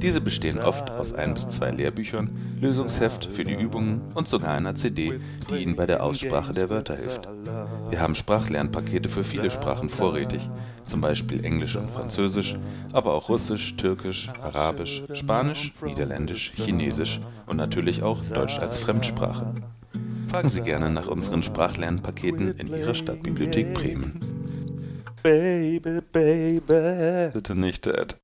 Diese 0.00 0.20
bestehen 0.20 0.60
oft 0.60 0.92
aus 0.92 1.12
ein 1.12 1.34
bis 1.34 1.48
zwei 1.48 1.72
Lehrbüchern, 1.72 2.30
Lösungsheft 2.60 3.26
für 3.26 3.42
die 3.42 3.54
Übungen 3.54 4.00
und 4.14 4.28
sogar 4.28 4.54
einer 4.54 4.76
CD, 4.76 5.18
die 5.50 5.56
Ihnen 5.56 5.74
bei 5.74 5.86
der 5.86 6.04
Aussprache 6.04 6.52
der 6.52 6.70
Wörter 6.70 6.94
hilft. 6.94 7.28
Wir 7.90 8.00
haben 8.00 8.14
Sprachlernpakete 8.14 9.08
für 9.08 9.24
viele 9.24 9.50
Sprachen 9.50 9.88
vorrätig, 9.88 10.48
zum 10.86 11.00
Beispiel 11.00 11.44
Englisch 11.44 11.74
und 11.74 11.90
Französisch, 11.90 12.56
aber 12.92 13.12
auch 13.12 13.28
Russisch, 13.28 13.74
Türkisch, 13.74 14.30
Arabisch, 14.40 15.02
Spanisch, 15.14 15.72
Niederländisch, 15.84 16.52
Chinesisch 16.54 17.18
und 17.46 17.56
natürlich 17.56 18.04
auch 18.04 18.22
Deutsch 18.32 18.60
als 18.60 18.78
Fremdsprache. 18.78 19.52
Fragen 20.28 20.48
Sie 20.48 20.60
gerne 20.60 20.90
nach 20.90 21.08
unseren 21.08 21.42
Sprachlernpaketen 21.42 22.56
in 22.56 22.68
Ihrer 22.68 22.94
Stadtbibliothek 22.94 23.74
Bremen. 23.74 24.20
Baby, 25.22 26.00
baby. 26.12 27.30
Bitte 27.32 27.58
nicht, 27.58 27.86
Dad. 27.86 28.18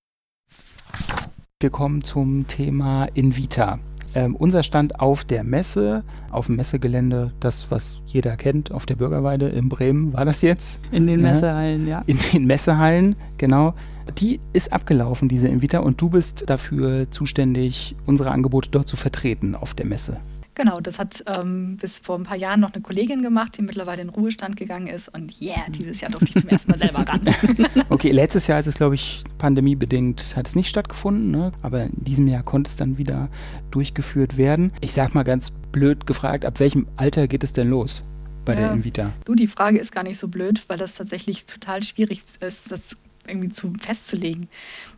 Wir 1.60 1.70
kommen 1.70 2.02
zum 2.02 2.46
Thema 2.46 3.06
Invita. 3.14 3.78
Ähm, 4.14 4.36
unser 4.36 4.62
Stand 4.62 5.00
auf 5.00 5.24
der 5.24 5.42
Messe, 5.42 6.04
auf 6.30 6.46
dem 6.46 6.56
Messegelände, 6.56 7.32
das, 7.40 7.70
was 7.70 8.00
jeder 8.06 8.36
kennt, 8.36 8.70
auf 8.70 8.86
der 8.86 8.94
Bürgerweide 8.94 9.48
in 9.48 9.68
Bremen, 9.68 10.12
war 10.12 10.24
das 10.24 10.42
jetzt? 10.42 10.78
In 10.92 11.08
den 11.08 11.20
Messehallen, 11.20 11.88
ja. 11.88 12.04
In 12.06 12.18
den 12.32 12.46
Messehallen, 12.46 13.16
genau. 13.38 13.74
Die 14.18 14.38
ist 14.52 14.72
abgelaufen, 14.72 15.28
diese 15.28 15.48
Invita, 15.48 15.80
und 15.80 16.00
du 16.00 16.10
bist 16.10 16.44
dafür 16.48 17.10
zuständig, 17.10 17.96
unsere 18.06 18.30
Angebote 18.30 18.68
dort 18.70 18.86
zu 18.86 18.96
vertreten 18.96 19.56
auf 19.56 19.74
der 19.74 19.86
Messe. 19.86 20.18
Genau, 20.54 20.80
das 20.80 20.98
hat 20.98 21.24
ähm, 21.26 21.76
bis 21.78 21.98
vor 21.98 22.16
ein 22.16 22.22
paar 22.22 22.36
Jahren 22.36 22.60
noch 22.60 22.72
eine 22.72 22.82
Kollegin 22.82 23.22
gemacht, 23.22 23.56
die 23.58 23.62
mittlerweile 23.62 24.02
in 24.02 24.08
Ruhestand 24.08 24.56
gegangen 24.56 24.86
ist. 24.86 25.08
Und 25.08 25.40
yeah, 25.40 25.68
dieses 25.68 26.00
Jahr 26.00 26.10
durfte 26.12 26.30
ich 26.34 26.40
zum 26.40 26.48
ersten 26.48 26.70
Mal 26.70 26.78
selber 26.78 27.00
ran. 27.00 27.22
okay, 27.88 28.12
letztes 28.12 28.46
Jahr 28.46 28.60
ist 28.60 28.66
es, 28.66 28.76
glaube 28.76 28.94
ich, 28.94 29.24
pandemiebedingt, 29.38 30.36
hat 30.36 30.46
es 30.46 30.54
nicht 30.54 30.68
stattgefunden. 30.68 31.30
Ne? 31.30 31.52
Aber 31.62 31.82
in 31.82 32.04
diesem 32.04 32.28
Jahr 32.28 32.42
konnte 32.42 32.68
es 32.68 32.76
dann 32.76 32.98
wieder 32.98 33.28
durchgeführt 33.72 34.36
werden. 34.36 34.72
Ich 34.80 34.92
sag 34.92 35.14
mal 35.14 35.24
ganz 35.24 35.50
blöd 35.50 36.06
gefragt, 36.06 36.44
ab 36.44 36.60
welchem 36.60 36.86
Alter 36.96 37.26
geht 37.26 37.42
es 37.42 37.52
denn 37.52 37.68
los? 37.68 38.02
bei 38.44 38.54
ja, 38.54 38.60
der 38.60 38.72
Invita? 38.72 39.12
Du, 39.24 39.34
die 39.34 39.46
Frage 39.46 39.78
ist 39.78 39.92
gar 39.92 40.02
nicht 40.02 40.18
so 40.18 40.28
blöd, 40.28 40.62
weil 40.68 40.78
das 40.78 40.94
tatsächlich 40.94 41.46
total 41.46 41.82
schwierig 41.82 42.22
ist, 42.40 42.70
das 42.70 42.96
irgendwie 43.26 43.50
zu 43.50 43.72
festzulegen. 43.80 44.48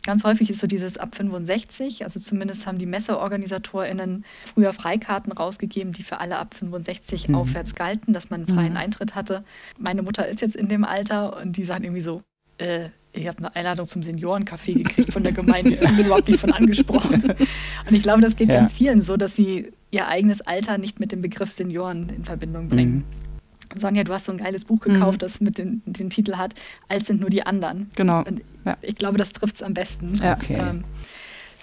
Ganz 0.05 0.23
häufig 0.23 0.49
ist 0.49 0.59
so 0.59 0.67
dieses 0.67 0.97
ab 0.97 1.15
65, 1.15 2.03
also 2.03 2.19
zumindest 2.19 2.65
haben 2.65 2.77
die 2.77 2.85
MesseorganisatorInnen 2.85 4.25
früher 4.45 4.73
Freikarten 4.73 5.31
rausgegeben, 5.31 5.93
die 5.93 6.03
für 6.03 6.19
alle 6.19 6.37
ab 6.37 6.53
65 6.53 7.29
mhm. 7.29 7.35
aufwärts 7.35 7.75
galten, 7.75 8.13
dass 8.13 8.29
man 8.29 8.45
einen 8.45 8.55
freien 8.55 8.73
mhm. 8.73 8.77
Eintritt 8.77 9.15
hatte. 9.15 9.43
Meine 9.77 10.01
Mutter 10.01 10.27
ist 10.27 10.41
jetzt 10.41 10.55
in 10.55 10.67
dem 10.67 10.83
Alter 10.83 11.41
und 11.41 11.57
die 11.57 11.63
sagt 11.63 11.83
irgendwie 11.83 12.01
so, 12.01 12.21
äh, 12.57 12.89
ich 13.13 13.27
habe 13.27 13.39
eine 13.39 13.55
Einladung 13.55 13.87
zum 13.87 14.01
Seniorencafé 14.03 14.73
gekriegt 14.73 15.11
von 15.11 15.23
der 15.23 15.33
Gemeinde, 15.33 15.71
ich 15.71 15.79
bin 15.79 15.99
überhaupt 15.99 16.27
nicht 16.27 16.39
von 16.39 16.51
angesprochen. 16.51 17.23
Und 17.23 17.95
ich 17.95 18.03
glaube, 18.03 18.21
das 18.21 18.35
geht 18.35 18.49
ja. 18.49 18.55
ganz 18.55 18.73
vielen 18.73 19.01
so, 19.01 19.17
dass 19.17 19.35
sie 19.35 19.71
ihr 19.91 20.07
eigenes 20.07 20.41
Alter 20.41 20.77
nicht 20.77 20.99
mit 20.99 21.11
dem 21.11 21.21
Begriff 21.21 21.51
Senioren 21.51 22.09
in 22.09 22.23
Verbindung 22.23 22.67
bringen. 22.67 22.95
Mhm. 22.95 23.26
Sonja, 23.75 24.03
du 24.03 24.13
hast 24.13 24.25
so 24.25 24.31
ein 24.31 24.37
geiles 24.37 24.65
Buch 24.65 24.79
gekauft, 24.79 25.17
mhm. 25.17 25.25
das 25.25 25.41
mit 25.41 25.57
den, 25.57 25.81
den 25.85 26.09
Titel 26.09 26.35
hat, 26.35 26.53
Als 26.87 27.07
sind 27.07 27.19
nur 27.19 27.29
die 27.29 27.45
anderen. 27.45 27.89
Genau. 27.95 28.23
Ja. 28.65 28.77
Ich 28.81 28.95
glaube, 28.95 29.17
das 29.17 29.31
trifft 29.31 29.55
es 29.55 29.63
am 29.63 29.73
besten. 29.73 30.13
Ja. 30.15 30.33
Okay. 30.35 30.57
Ähm, 30.59 30.83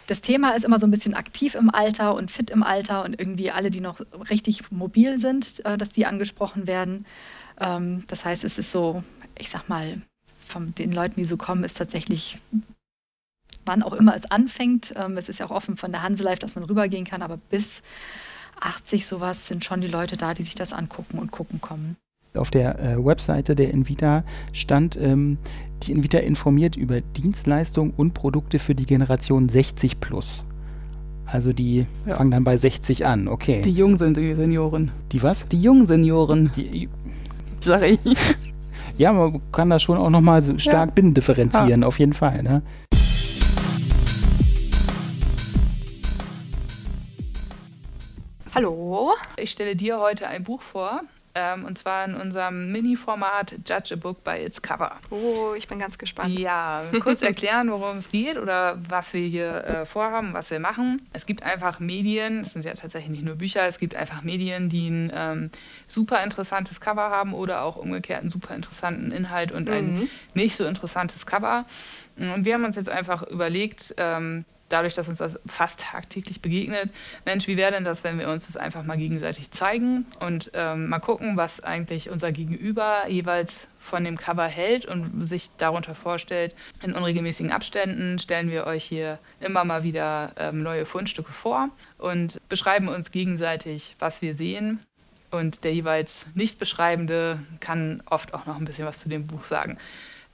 das 0.06 0.20
Thema 0.20 0.50
ist 0.50 0.64
immer 0.64 0.78
so 0.78 0.87
ein 0.87 0.90
bisschen 0.90 1.14
aktiv 1.14 1.54
im 1.54 1.70
Alter 1.70 2.14
und 2.14 2.30
fit 2.30 2.50
im 2.50 2.62
Alter 2.62 3.04
und 3.04 3.18
irgendwie 3.18 3.50
alle, 3.50 3.70
die 3.70 3.80
noch 3.80 4.00
richtig 4.30 4.70
mobil 4.70 5.18
sind, 5.18 5.64
äh, 5.64 5.78
dass 5.78 5.90
die 5.90 6.06
angesprochen 6.06 6.66
werden. 6.66 7.06
Ähm, 7.58 8.04
das 8.08 8.25
heißt, 8.25 8.44
es 8.44 8.58
ist 8.58 8.70
so, 8.70 9.02
ich 9.38 9.49
sag 9.49 9.68
mal, 9.68 10.02
von 10.46 10.75
den 10.75 10.92
Leuten, 10.92 11.16
die 11.16 11.25
so 11.25 11.37
kommen, 11.37 11.64
ist 11.64 11.78
tatsächlich, 11.78 12.38
wann 13.64 13.82
auch 13.82 13.94
immer 13.94 14.14
es 14.14 14.30
anfängt. 14.30 14.92
Ähm, 14.96 15.16
es 15.16 15.28
ist 15.28 15.40
ja 15.40 15.46
auch 15.46 15.50
offen 15.50 15.76
von 15.76 15.90
der 15.90 16.02
Hanselife, 16.02 16.38
dass 16.38 16.54
man 16.54 16.64
rübergehen 16.64 17.04
kann, 17.06 17.23
aber 17.23 17.38
bis 17.38 17.82
80 18.61 19.06
sowas 19.06 19.46
sind 19.46 19.64
schon 19.64 19.80
die 19.80 19.87
Leute 19.87 20.16
da, 20.16 20.34
die 20.34 20.42
sich 20.42 20.54
das 20.54 20.73
angucken 20.73 21.18
und 21.18 21.30
gucken 21.30 21.61
kommen. 21.61 21.96
Auf 22.34 22.50
der 22.50 22.78
äh, 22.80 23.04
Webseite 23.04 23.54
der 23.54 23.70
Invita 23.70 24.25
stand, 24.52 24.96
ähm, 25.00 25.38
die 25.84 25.92
Invita 25.92 26.18
informiert 26.18 26.75
über 26.76 27.00
Dienstleistungen 27.00 27.92
und 27.96 28.12
Produkte 28.14 28.58
für 28.58 28.75
die 28.75 28.87
Generation 28.87 29.49
60 29.49 30.00
plus. 30.00 30.44
Also 31.26 31.52
die 31.52 31.87
Ja. 32.06 32.16
fangen 32.16 32.30
dann 32.32 32.44
bei 32.44 32.56
60 32.56 33.06
an, 33.06 33.28
okay. 33.28 33.62
Die 33.62 33.70
jungen 33.73 33.99
sind 33.99 34.16
die 34.16 34.34
Senioren. 34.34 34.90
die 35.12 35.23
was? 35.23 35.49
Die 35.49 35.61
jungen 35.61 35.87
Senioren, 35.87 36.50
Die, 36.56 36.88
sag 37.61 37.82
ich. 37.84 37.99
ja, 38.99 39.12
man 39.12 39.40
kann 39.52 39.70
da 39.70 39.78
schon 39.78 39.96
auch 39.99 40.11
nochmal 40.11 40.42
so 40.42 40.58
stark 40.58 40.94
binnendifferenzieren, 40.94 41.84
auf 41.84 41.99
jeden 41.99 42.12
Fall. 42.14 42.42
Ne? 42.42 42.62
Hallo. 48.54 49.12
Ich 49.37 49.50
stelle 49.50 49.75
dir 49.75 49.99
heute 49.99 50.28
ein 50.28 50.44
Buch 50.44 50.62
vor. 50.62 51.00
Ähm, 51.34 51.64
und 51.64 51.76
zwar 51.76 52.04
in 52.04 52.14
unserem 52.14 52.70
Mini-Format 52.70 53.56
Judge 53.66 53.94
a 53.94 53.96
Book 53.96 54.23
by 54.23 54.37
its 54.37 54.62
Cover. 54.62 54.92
Oh, 55.11 55.54
ich 55.56 55.66
bin 55.66 55.80
ganz 55.80 55.99
gespannt. 55.99 56.38
Ja, 56.38 56.84
kurz 57.00 57.23
erklären, 57.23 57.68
worum 57.68 57.96
es 57.96 58.12
geht 58.12 58.38
oder 58.38 58.78
was 58.88 59.12
wir 59.12 59.23
hier 59.23 59.64
äh, 59.64 59.87
vorhaben, 59.87 60.34
was 60.34 60.52
wir 60.52 60.61
machen. 60.61 61.04
Es 61.12 61.26
gibt 61.26 61.42
einfach 61.42 61.80
Medien, 61.80 62.42
es 62.42 62.52
sind 62.52 62.64
ja 62.64 62.75
tatsächlich 62.75 63.11
nicht 63.11 63.25
nur 63.25 63.34
Bücher, 63.34 63.66
es 63.66 63.78
gibt 63.80 63.96
einfach 63.96 64.23
Medien, 64.23 64.68
die 64.68 64.88
ein 64.88 65.12
ähm, 65.12 65.50
super 65.88 66.23
interessantes 66.23 66.80
Cover 66.80 67.11
haben 67.11 67.34
oder 67.34 67.62
auch 67.62 67.75
umgekehrt 67.75 68.20
einen 68.20 68.30
super 68.30 68.54
interessanten 68.54 69.11
Inhalt 69.11 69.50
und 69.50 69.68
ein 69.68 70.08
nicht 70.34 70.54
so 70.54 70.64
interessantes 70.64 71.26
Cover. 71.26 71.64
Und 72.16 72.44
wir 72.44 72.54
haben 72.54 72.64
uns 72.64 72.76
jetzt 72.76 72.88
einfach 72.88 73.25
überlegt, 73.25 73.96
ähm, 73.96 74.44
dadurch, 74.68 74.94
dass 74.94 75.09
uns 75.09 75.18
das 75.18 75.38
fast 75.47 75.80
tagtäglich 75.80 76.40
begegnet, 76.40 76.90
Mensch, 77.25 77.47
wie 77.47 77.56
wäre 77.56 77.73
denn 77.73 77.85
das, 77.85 78.04
wenn 78.04 78.18
wir 78.18 78.28
uns 78.28 78.47
das 78.47 78.56
einfach 78.56 78.83
mal 78.83 78.97
gegenseitig 78.97 79.50
zeigen 79.50 80.06
und 80.21 80.50
ähm, 80.54 80.88
mal 80.88 80.99
gucken, 80.99 81.37
was 81.37 81.62
eigentlich 81.62 82.11
unser 82.11 82.33
Gegenüber 82.33 83.09
jeweils 83.09 83.68
von 83.78 84.04
dem 84.04 84.16
Cover 84.16 84.47
hält 84.47 84.87
und 84.87 85.26
sich 85.26 85.50
darunter 85.59 85.94
vorstellt. 85.94 86.54
In 86.83 86.94
unregelmäßigen 86.94 87.52
Abständen 87.52 88.18
stellen 88.18 88.50
wir 88.50 88.66
euch 88.66 88.85
hier 88.85 89.18
immer 89.40 89.64
mal 89.64 89.85
wieder 89.85 90.33
ähm, 90.37 90.62
neue 90.62 90.87
Fundstücke 90.87 91.33
vor 91.33 91.68
und 91.99 92.40
beschreiben 92.49 92.88
uns 92.88 93.11
gegenseitig, 93.11 93.94
was 93.99 94.23
wir 94.23 94.35
sehen. 94.35 94.80
Und 95.30 95.64
der 95.64 95.75
jeweils 95.75 96.26
nicht 96.35 96.59
Beschreibende 96.59 97.40
kann 97.61 98.02
oft 98.06 98.35
auch 98.35 98.47
noch 98.47 98.56
ein 98.56 98.64
bisschen 98.64 98.87
was 98.87 99.00
zu 99.00 99.09
dem 99.09 99.26
Buch 99.26 99.44
sagen. 99.44 99.78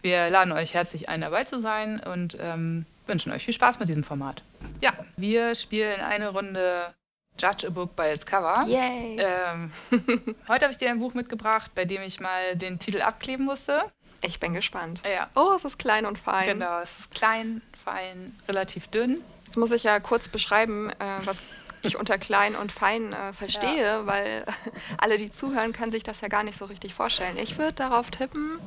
Wir 0.03 0.31
laden 0.31 0.53
euch 0.53 0.75
herzlich 0.75 1.09
ein, 1.09 1.21
dabei 1.21 1.45
zu 1.45 1.59
sein 1.59 2.01
und 2.01 2.37
ähm, 2.41 2.87
wünschen 3.11 3.33
euch 3.33 3.45
viel 3.45 3.53
Spaß 3.55 3.79
mit 3.79 3.89
diesem 3.91 4.05
Format. 4.05 4.43
Ja, 4.81 4.95
wir 5.17 5.55
spielen 5.55 6.01
eine 6.01 6.31
Runde 6.31 6.95
Judge 7.39 7.67
a 7.67 7.71
Book 7.71 7.95
by 7.97 8.13
its 8.15 8.25
Cover. 8.25 8.65
Yay. 8.67 9.19
Ähm, 9.19 9.73
heute 10.49 10.65
habe 10.65 10.71
ich 10.71 10.77
dir 10.79 10.89
ein 10.91 10.99
Buch 11.01 11.13
mitgebracht, 11.15 11.73
bei 11.75 11.85
dem 11.85 12.01
ich 12.03 12.21
mal 12.21 12.57
den 12.57 12.79
Titel 12.79 13.03
abkleben 13.03 13.45
musste. 13.45 13.85
Ich 14.23 14.39
bin 14.41 14.55
gespannt. 14.55 15.03
Ja, 15.05 15.29
Oh, 15.35 15.53
es 15.57 15.65
ist 15.65 15.79
klein 15.79 16.07
und 16.07 16.19
fein. 16.19 16.47
genau. 16.47 16.81
Es 16.81 16.99
ist 17.01 17.11
klein, 17.11 17.63
fein, 17.73 18.39
relativ 18.49 18.89
dünn. 18.89 19.23
Jetzt 19.45 19.57
muss 19.57 19.71
ich 19.73 19.83
ja 19.83 19.99
kurz 20.01 20.29
beschreiben, 20.29 20.91
äh, 20.91 21.19
was 21.25 21.43
ich 21.83 21.97
unter 21.97 22.19
klein 22.19 22.55
und 22.55 22.71
fein 22.71 23.13
äh, 23.15 23.33
verstehe, 23.33 24.07
weil 24.07 24.45
alle, 24.99 25.17
die 25.17 25.31
zuhören, 25.31 25.73
können 25.73 25.91
sich 25.91 26.03
das 26.03 26.21
ja 26.21 26.29
gar 26.29 26.45
nicht 26.45 26.59
so 26.59 26.67
richtig 26.67 26.95
vorstellen. 26.95 27.39
Ich 27.39 27.59
würde 27.59 27.73
darauf 27.73 28.11
tippen, 28.11 28.61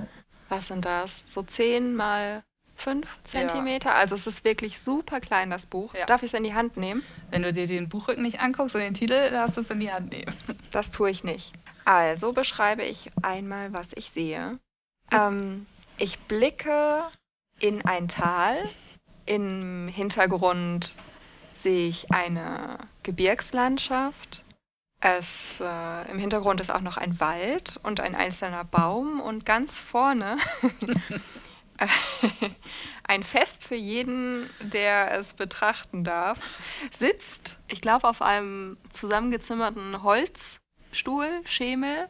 was 0.50 0.67
sind 0.67 0.85
das? 0.85 1.21
So 1.27 1.43
10 1.43 1.95
mal 1.95 2.43
5 2.83 3.23
Zentimeter? 3.23 3.95
Also 3.95 4.15
es 4.15 4.27
ist 4.27 4.43
wirklich 4.43 4.79
super 4.79 5.19
klein, 5.21 5.49
das 5.49 5.65
Buch. 5.65 5.93
Ja. 5.93 6.05
Darf 6.05 6.21
ich 6.21 6.33
es 6.33 6.37
in 6.37 6.43
die 6.43 6.53
Hand 6.53 6.77
nehmen? 6.77 7.01
Wenn 7.29 7.43
du 7.43 7.53
dir 7.53 7.65
den 7.65 7.87
Buchrücken 7.87 8.23
nicht 8.23 8.41
anguckst 8.41 8.75
und 8.75 8.81
den 8.81 8.93
Titel, 8.93 9.29
darfst 9.31 9.57
du 9.57 9.61
es 9.61 9.69
in 9.69 9.79
die 9.79 9.91
Hand 9.91 10.11
nehmen. 10.11 10.33
Das 10.71 10.89
tue 10.89 11.11
ich 11.11 11.23
nicht. 11.23 11.53
Also 11.85 12.33
beschreibe 12.33 12.81
ich 12.81 13.11
einmal, 13.21 13.73
was 13.73 13.93
ich 13.93 14.09
sehe. 14.09 14.57
Ähm, 15.11 15.67
ich 15.97 16.17
blicke 16.21 17.03
in 17.59 17.85
ein 17.85 18.07
Tal. 18.07 18.57
Im 19.27 19.87
Hintergrund 19.87 20.95
sehe 21.53 21.87
ich 21.87 22.11
eine 22.11 22.79
Gebirgslandschaft. 23.03 24.43
Es, 24.99 25.59
äh, 25.61 26.11
Im 26.11 26.17
Hintergrund 26.17 26.59
ist 26.59 26.73
auch 26.73 26.81
noch 26.81 26.97
ein 26.97 27.19
Wald 27.19 27.79
und 27.83 27.99
ein 27.99 28.15
einzelner 28.15 28.63
Baum. 28.63 29.21
Und 29.21 29.45
ganz 29.45 29.79
vorne 29.79 30.37
ein 33.03 33.23
Fest 33.23 33.67
für 33.67 33.75
jeden, 33.75 34.49
der 34.61 35.11
es 35.17 35.33
betrachten 35.33 36.03
darf, 36.03 36.39
sitzt, 36.91 37.59
ich 37.67 37.81
glaube, 37.81 38.07
auf 38.07 38.21
einem 38.21 38.77
zusammengezimmerten 38.91 40.03
Holzstuhl, 40.03 41.41
Schemel, 41.45 42.07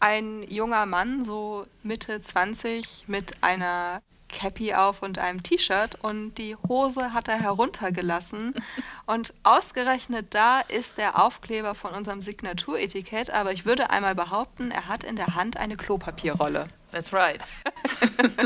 ein 0.00 0.42
junger 0.44 0.86
Mann, 0.86 1.24
so 1.24 1.66
Mitte 1.82 2.20
20, 2.20 3.04
mit 3.06 3.42
einer 3.42 4.02
Cappy 4.34 4.74
auf 4.74 5.02
und 5.02 5.18
einem 5.18 5.42
T-Shirt 5.42 5.98
und 6.02 6.34
die 6.34 6.56
Hose 6.68 7.12
hat 7.12 7.28
er 7.28 7.40
heruntergelassen. 7.40 8.54
Und 9.06 9.34
ausgerechnet 9.42 10.34
da 10.34 10.60
ist 10.60 10.96
der 10.96 11.22
Aufkleber 11.22 11.74
von 11.74 11.92
unserem 11.92 12.22
Signaturetikett, 12.22 13.28
aber 13.30 13.52
ich 13.52 13.66
würde 13.66 13.90
einmal 13.90 14.14
behaupten, 14.14 14.70
er 14.70 14.88
hat 14.88 15.04
in 15.04 15.16
der 15.16 15.34
Hand 15.34 15.58
eine 15.58 15.76
Klopapierrolle. 15.76 16.68
That's 16.90 17.12
right. 17.12 17.40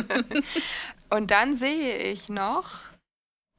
Und 1.10 1.30
dann 1.30 1.54
sehe 1.54 1.96
ich 1.96 2.28
noch, 2.28 2.70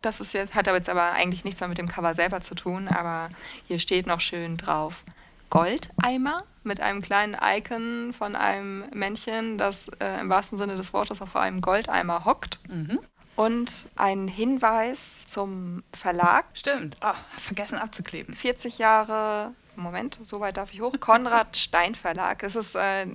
das 0.01 0.19
ist 0.19 0.33
jetzt, 0.33 0.55
hat 0.55 0.67
aber 0.67 0.77
jetzt 0.77 0.89
aber 0.89 1.13
eigentlich 1.13 1.45
nichts 1.45 1.62
mehr 1.62 1.69
mit 1.69 1.77
dem 1.77 1.88
Cover 1.88 2.13
selber 2.13 2.41
zu 2.41 2.53
tun, 2.53 2.89
aber 2.89 3.29
hier 3.67 3.79
steht 3.79 4.05
noch 4.05 4.19
schön 4.19 4.57
drauf 4.57 5.05
Goldeimer 5.49 6.43
mit 6.63 6.81
einem 6.81 7.01
kleinen 7.01 7.35
Icon 7.41 8.13
von 8.13 8.35
einem 8.35 8.85
Männchen, 8.91 9.57
das 9.57 9.89
äh, 9.99 10.19
im 10.19 10.29
wahrsten 10.29 10.57
Sinne 10.57 10.75
des 10.75 10.93
Wortes 10.93 11.21
auf 11.21 11.35
einem 11.35 11.61
Goldeimer 11.61 12.25
hockt. 12.25 12.59
Mhm. 12.69 12.99
Und 13.35 13.87
ein 13.95 14.27
Hinweis 14.27 15.25
zum 15.25 15.83
Verlag. 15.93 16.45
Stimmt. 16.53 16.97
Oh, 17.01 17.13
vergessen 17.37 17.77
abzukleben. 17.77 18.33
40 18.33 18.79
Jahre, 18.79 19.53
Moment, 19.77 20.19
so 20.23 20.41
weit 20.41 20.57
darf 20.57 20.73
ich 20.73 20.81
hoch. 20.81 20.93
Konrad 20.99 21.55
Stein 21.57 21.95
Verlag. 21.95 22.43
Es 22.43 22.57
ist 22.57 22.75
äh, 22.75 23.07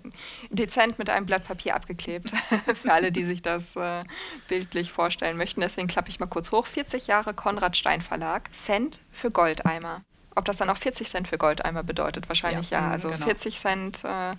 dezent 0.49 0.99
mit 0.99 1.11
einem 1.11 1.27
Blatt 1.27 1.47
Papier 1.47 1.77
abgeklebt. 1.77 2.31
Für 2.75 2.93
alle, 2.93 3.13
die 3.13 3.25
sich 3.25 3.43
das 3.43 3.77
äh, 3.77 4.01
bildlich 4.49 4.91
vorstellen 4.91 5.37
möchten. 5.37 5.61
Deswegen 5.61 5.89
klappe 5.89 6.09
ich 6.09 6.19
mal 6.19 6.27
kurz 6.27 6.53
hoch. 6.53 6.65
40 6.65 7.07
Jahre 7.07 7.35
Konrad 7.35 7.77
Stein 7.77 8.01
Verlag. 8.01 8.49
Cent 8.55 9.03
für 9.13 9.31
Goldeimer. 9.31 10.03
Ob 10.35 10.45
das 10.45 10.57
dann 10.57 10.71
auch 10.71 10.77
40 10.77 11.09
Cent 11.09 11.29
für 11.29 11.39
Goldeimer 11.39 11.83
bedeutet? 11.83 12.29
Wahrscheinlich 12.29 12.71
Ja, 12.71 12.81
ja. 12.81 12.87
mhm, 12.87 12.93
Also 12.93 13.09
genau. 13.09 13.25
40 13.27 13.59
Cent 13.59 14.05
äh, 14.05 14.33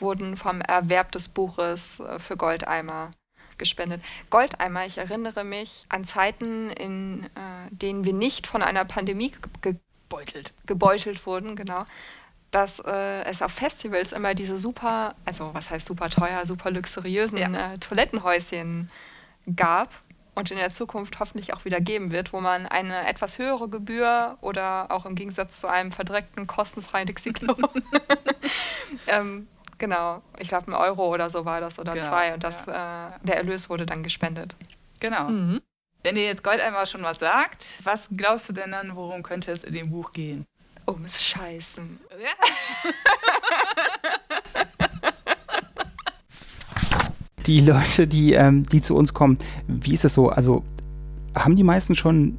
wurden 0.00 0.36
vom 0.36 0.60
Erwerb 0.60 1.12
des 1.12 1.28
Buches 1.28 2.00
äh, 2.00 2.18
für 2.18 2.36
Goldeimer 2.36 3.10
gespendet. 3.58 4.02
Goldeimer, 4.30 4.84
ich 4.84 4.98
erinnere 4.98 5.44
mich 5.44 5.86
an 5.88 6.04
Zeiten, 6.04 6.70
in 6.70 7.24
äh, 7.24 7.28
denen 7.70 8.04
wir 8.04 8.12
nicht 8.12 8.46
von 8.46 8.62
einer 8.62 8.84
Pandemie 8.84 9.30
ge 9.30 9.40
ge 9.62 9.74
Beutelt. 10.08 10.52
gebeutelt 10.66 11.26
wurden, 11.26 11.56
genau, 11.56 11.84
dass 12.52 12.78
äh, 12.80 13.22
es 13.24 13.42
auf 13.42 13.52
Festivals 13.52 14.12
immer 14.12 14.34
diese 14.34 14.58
super, 14.58 15.16
also 15.24 15.52
was 15.54 15.70
heißt 15.70 15.86
super 15.86 16.10
teuer, 16.10 16.46
super 16.46 16.70
luxuriösen 16.70 17.38
Ja. 17.38 17.74
äh, 17.74 17.78
Toilettenhäuschen 17.78 18.88
gab 19.56 19.90
und 20.36 20.50
in 20.50 20.58
der 20.58 20.70
Zukunft 20.70 21.18
hoffentlich 21.18 21.54
auch 21.54 21.64
wieder 21.64 21.80
geben 21.80 22.12
wird, 22.12 22.32
wo 22.32 22.40
man 22.40 22.66
eine 22.66 23.08
etwas 23.08 23.38
höhere 23.38 23.68
Gebühr 23.68 24.36
oder 24.42 24.90
auch 24.90 25.06
im 25.06 25.16
Gegensatz 25.16 25.60
zu 25.60 25.66
einem 25.66 25.90
verdreckten 25.90 26.46
kostenfreien 26.46 27.06
Dixie-Klo 27.06 27.56
ähm, 29.08 29.48
Genau, 29.78 30.22
ich 30.38 30.48
glaube, 30.48 30.70
ein 30.70 30.74
Euro 30.74 31.12
oder 31.12 31.28
so 31.28 31.44
war 31.44 31.60
das 31.60 31.78
oder 31.78 31.92
Genau, 31.92 32.06
zwei 32.06 32.32
und 32.32 32.42
das, 32.44 32.62
äh, 32.62 32.72
der 33.22 33.36
Erlös 33.36 33.68
wurde 33.68 33.84
dann 33.84 34.02
gespendet. 34.02 34.56
Genau. 35.00 35.28
Wenn 36.02 36.14
dir 36.14 36.24
jetzt 36.24 36.42
Goldeimer 36.42 36.86
schon 36.86 37.02
was 37.02 37.18
sagt, 37.18 37.80
was 37.82 38.08
glaubst 38.16 38.48
du 38.48 38.54
denn 38.54 38.72
dann, 38.72 38.96
worum 38.96 39.22
könnte 39.22 39.52
es 39.52 39.64
in 39.64 39.74
dem 39.74 39.90
Buch 39.90 40.12
gehen? 40.12 40.46
Ums 40.86 41.22
Scheißen. 41.24 42.00
Ja. 42.22 42.30
Die 47.46 47.60
Leute, 47.60 48.06
die, 48.06 48.32
ähm, 48.32 48.66
die 48.66 48.80
zu 48.80 48.96
uns 48.96 49.14
kommen, 49.14 49.38
wie 49.68 49.92
ist 49.92 50.04
das 50.04 50.14
so? 50.14 50.30
Also 50.30 50.64
haben 51.34 51.56
die 51.56 51.62
meisten 51.62 51.94
schon 51.94 52.36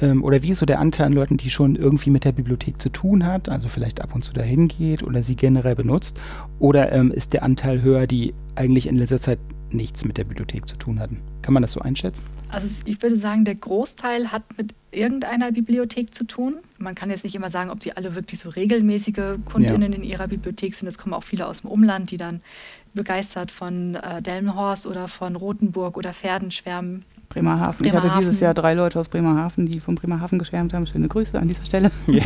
ähm, 0.00 0.24
oder 0.24 0.42
wie 0.42 0.50
ist 0.50 0.58
so 0.58 0.66
der 0.66 0.80
Anteil 0.80 1.06
an 1.06 1.12
Leuten, 1.12 1.36
die 1.36 1.50
schon 1.50 1.76
irgendwie 1.76 2.10
mit 2.10 2.24
der 2.24 2.32
Bibliothek 2.32 2.80
zu 2.80 2.88
tun 2.88 3.26
hat, 3.26 3.48
also 3.48 3.68
vielleicht 3.68 4.00
ab 4.00 4.14
und 4.14 4.24
zu 4.24 4.32
dahin 4.32 4.68
geht 4.68 5.02
oder 5.02 5.22
sie 5.22 5.36
generell 5.36 5.74
benutzt? 5.74 6.18
Oder 6.58 6.92
ähm, 6.92 7.12
ist 7.12 7.32
der 7.32 7.42
Anteil 7.42 7.82
höher, 7.82 8.06
die 8.06 8.34
eigentlich 8.56 8.86
in 8.86 8.96
letzter 8.96 9.20
Zeit 9.20 9.38
nichts 9.70 10.04
mit 10.04 10.18
der 10.18 10.24
Bibliothek 10.24 10.66
zu 10.66 10.76
tun 10.76 10.98
hatten? 10.98 11.18
Kann 11.42 11.54
man 11.54 11.62
das 11.62 11.72
so 11.72 11.80
einschätzen? 11.80 12.24
Also 12.48 12.82
ich 12.84 13.00
würde 13.02 13.16
sagen, 13.16 13.44
der 13.44 13.54
Großteil 13.54 14.32
hat 14.32 14.42
mit 14.56 14.74
irgendeiner 14.90 15.52
Bibliothek 15.52 16.12
zu 16.12 16.24
tun. 16.24 16.56
Man 16.78 16.96
kann 16.96 17.10
jetzt 17.10 17.22
nicht 17.22 17.36
immer 17.36 17.48
sagen, 17.48 17.70
ob 17.70 17.82
sie 17.82 17.96
alle 17.96 18.16
wirklich 18.16 18.40
so 18.40 18.48
regelmäßige 18.48 19.38
Kundinnen 19.44 19.92
ja. 19.92 19.98
in 19.98 20.02
ihrer 20.02 20.26
Bibliothek 20.26 20.74
sind. 20.74 20.88
Es 20.88 20.98
kommen 20.98 21.14
auch 21.14 21.22
viele 21.22 21.46
aus 21.46 21.60
dem 21.60 21.70
Umland, 21.70 22.10
die 22.10 22.16
dann 22.16 22.40
begeistert 22.94 23.50
von 23.50 23.94
äh, 23.94 24.22
Delmenhorst 24.22 24.86
oder 24.86 25.08
von 25.08 25.36
Rothenburg 25.36 25.96
oder 25.96 26.12
Pferden 26.12 26.50
schwärmen. 26.50 27.04
Bremerhaven. 27.30 27.86
Ich 27.86 27.94
hatte 27.94 28.10
dieses 28.18 28.40
Jahr 28.40 28.54
drei 28.54 28.74
Leute 28.74 28.98
aus 28.98 29.08
Bremerhaven, 29.08 29.64
die 29.64 29.78
von 29.78 29.94
Bremerhaven 29.94 30.38
geschwärmt 30.38 30.74
haben. 30.74 30.86
Schöne 30.88 31.06
Grüße 31.06 31.38
an 31.38 31.46
dieser 31.46 31.64
Stelle. 31.64 31.92
Ja. 32.08 32.24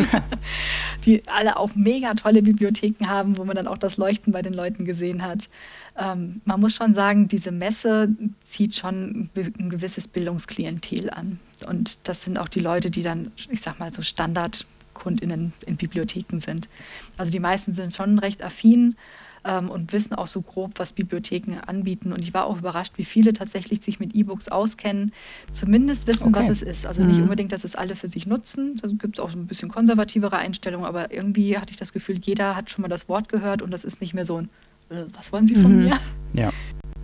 die 1.05 1.23
alle 1.29 1.59
auch 1.59 1.75
mega 1.75 2.15
tolle 2.15 2.43
Bibliotheken 2.43 3.07
haben, 3.07 3.37
wo 3.37 3.45
man 3.45 3.55
dann 3.55 3.69
auch 3.69 3.77
das 3.77 3.99
Leuchten 3.99 4.33
bei 4.33 4.41
den 4.41 4.55
Leuten 4.55 4.87
gesehen 4.87 5.23
hat. 5.23 5.51
Ähm, 5.99 6.41
man 6.47 6.59
muss 6.59 6.75
schon 6.75 6.95
sagen, 6.95 7.29
diese 7.29 7.53
Messe 7.53 8.09
zieht 8.45 8.77
schon 8.77 9.29
ein 9.37 9.71
gewisses 9.71 10.09
Bildungsklientel 10.09 11.11
an. 11.11 11.39
Und 11.69 12.09
das 12.09 12.25
sind 12.25 12.39
auch 12.39 12.49
die 12.49 12.61
Leute, 12.61 12.91
die 12.91 13.03
dann, 13.03 13.31
ich 13.51 13.61
sag 13.61 13.79
mal, 13.79 13.93
so 13.93 14.01
Standardkundinnen 14.01 15.53
in 15.67 15.77
Bibliotheken 15.77 16.41
sind. 16.41 16.71
Also 17.19 17.31
die 17.31 17.41
meisten 17.41 17.75
sind 17.75 17.93
schon 17.93 18.19
recht 18.19 18.43
affin 18.43 18.97
ähm, 19.45 19.71
und 19.71 19.93
wissen 19.93 20.15
auch 20.15 20.27
so 20.27 20.43
grob, 20.43 20.73
was 20.77 20.93
Bibliotheken 20.93 21.59
anbieten. 21.67 22.13
Und 22.13 22.21
ich 22.21 22.35
war 22.35 22.47
auch 22.47 22.59
überrascht, 22.59 22.95
wie 22.97 23.05
viele 23.05 23.33
tatsächlich 23.33 23.83
sich 23.83 24.01
mit 24.01 24.15
E-Books 24.15 24.49
auskennen, 24.49 25.13
zumindest 25.53 26.07
wissen, 26.07 26.29
okay. 26.29 26.41
was 26.41 26.49
es 26.49 26.63
ist. 26.63 26.87
Also 26.87 27.05
nicht 27.05 27.17
mhm. 27.17 27.25
unbedingt, 27.25 27.53
dass 27.53 27.65
es 27.65 27.77
alle 27.77 27.97
für 27.97 28.09
sich 28.09 28.27
nutzen. 28.27 28.77
Da 28.83 28.89
gibt 28.89 29.19
es 29.19 29.25
auch 29.25 29.31
so 29.31 29.39
ein 29.39 29.47
bisschen 29.47 29.69
konservativere 29.69 30.37
Einstellungen, 30.37 30.87
aber 30.87 31.13
irgendwie 31.13 31.59
hatte 31.59 31.71
ich 31.71 31.77
das 31.77 31.93
Gefühl, 31.93 32.19
jeder 32.23 32.57
hat 32.57 32.71
schon 32.71 32.83
mal 32.83 32.89
das 32.89 33.09
Wort 33.09 33.29
gehört 33.29 33.63
und 33.63 33.71
das 33.71 33.85
ist 33.85 34.01
nicht 34.01 34.15
mehr 34.15 34.25
so 34.25 34.39
ein, 34.39 34.49
äh, 34.91 35.05
was 35.13 35.33
wollen 35.33 35.47
Sie 35.47 35.57
von 35.57 35.77
mhm. 35.77 35.85
mir? 35.85 36.01
Ja. 36.35 36.51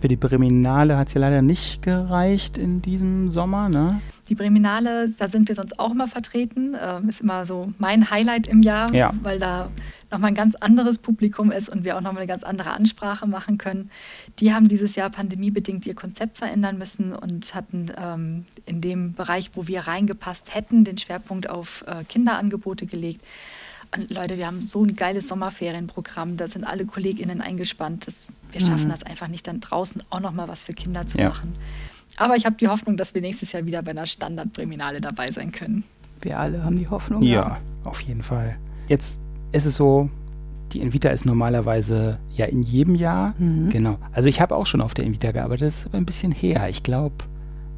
Für 0.01 0.07
die 0.07 0.15
Breminale 0.15 0.97
hat 0.97 1.09
es 1.09 1.13
ja 1.13 1.21
leider 1.21 1.43
nicht 1.43 1.83
gereicht 1.83 2.57
in 2.57 2.81
diesem 2.81 3.29
Sommer, 3.29 3.69
ne? 3.69 4.01
Die 4.29 4.33
Breminale, 4.33 5.09
da 5.19 5.27
sind 5.27 5.47
wir 5.47 5.53
sonst 5.53 5.79
auch 5.79 5.91
immer 5.91 6.07
vertreten. 6.07 6.75
Ähm, 6.81 7.07
ist 7.07 7.21
immer 7.21 7.45
so 7.45 7.71
mein 7.77 8.09
Highlight 8.09 8.47
im 8.47 8.63
Jahr, 8.63 8.91
ja. 8.95 9.13
weil 9.21 9.37
da 9.37 9.69
nochmal 10.09 10.29
ein 10.29 10.35
ganz 10.35 10.55
anderes 10.55 10.97
Publikum 10.97 11.51
ist 11.51 11.69
und 11.69 11.83
wir 11.83 11.97
auch 11.97 12.01
nochmal 12.01 12.21
eine 12.21 12.27
ganz 12.27 12.43
andere 12.43 12.71
Ansprache 12.71 13.27
machen 13.27 13.59
können. 13.59 13.91
Die 14.39 14.51
haben 14.53 14.67
dieses 14.67 14.95
Jahr 14.95 15.11
pandemiebedingt 15.11 15.85
ihr 15.85 15.93
Konzept 15.93 16.37
verändern 16.37 16.79
müssen 16.79 17.13
und 17.13 17.53
hatten 17.53 17.91
ähm, 17.95 18.45
in 18.65 18.81
dem 18.81 19.13
Bereich, 19.13 19.51
wo 19.53 19.67
wir 19.67 19.81
reingepasst 19.81 20.55
hätten, 20.55 20.83
den 20.83 20.97
Schwerpunkt 20.97 21.47
auf 21.47 21.83
äh, 21.85 22.03
Kinderangebote 22.05 22.87
gelegt. 22.87 23.21
Und 23.95 24.09
Leute, 24.09 24.37
wir 24.37 24.47
haben 24.47 24.61
so 24.61 24.85
ein 24.85 24.95
geiles 24.95 25.27
Sommerferienprogramm, 25.27 26.37
da 26.37 26.47
sind 26.47 26.63
alle 26.63 26.85
KollegInnen 26.85 27.41
eingespannt. 27.41 28.07
Das, 28.07 28.27
wir 28.51 28.61
schaffen 28.61 28.85
mhm. 28.85 28.91
das 28.91 29.03
einfach 29.03 29.27
nicht, 29.27 29.47
dann 29.47 29.59
draußen 29.59 30.01
auch 30.09 30.21
nochmal 30.21 30.47
was 30.47 30.63
für 30.63 30.73
Kinder 30.73 31.05
zu 31.07 31.17
ja. 31.17 31.29
machen. 31.29 31.53
Aber 32.17 32.35
ich 32.35 32.45
habe 32.45 32.55
die 32.55 32.67
Hoffnung, 32.67 32.97
dass 32.97 33.13
wir 33.13 33.21
nächstes 33.21 33.51
Jahr 33.51 33.65
wieder 33.65 33.81
bei 33.81 33.91
einer 33.91 34.05
Standardpriminale 34.05 35.01
dabei 35.01 35.29
sein 35.29 35.51
können. 35.51 35.83
Wir 36.21 36.39
alle 36.39 36.63
haben 36.63 36.77
die 36.77 36.87
Hoffnung. 36.87 37.21
Ja, 37.23 37.33
ja, 37.33 37.57
auf 37.83 38.01
jeden 38.01 38.23
Fall. 38.23 38.57
Jetzt 38.87 39.19
ist 39.51 39.65
es 39.65 39.75
so, 39.75 40.09
die 40.71 40.79
Invita 40.79 41.09
ist 41.09 41.25
normalerweise 41.25 42.17
ja 42.33 42.45
in 42.45 42.63
jedem 42.63 42.95
Jahr. 42.95 43.33
Mhm. 43.37 43.69
Genau. 43.69 43.97
Also 44.13 44.29
ich 44.29 44.39
habe 44.39 44.55
auch 44.55 44.65
schon 44.65 44.81
auf 44.81 44.93
der 44.93 45.05
Invita 45.05 45.31
gearbeitet, 45.31 45.67
das 45.67 45.81
ist 45.81 45.85
aber 45.87 45.97
ein 45.97 46.05
bisschen 46.05 46.31
her. 46.31 46.69
Ich 46.69 46.83
glaube, 46.83 47.15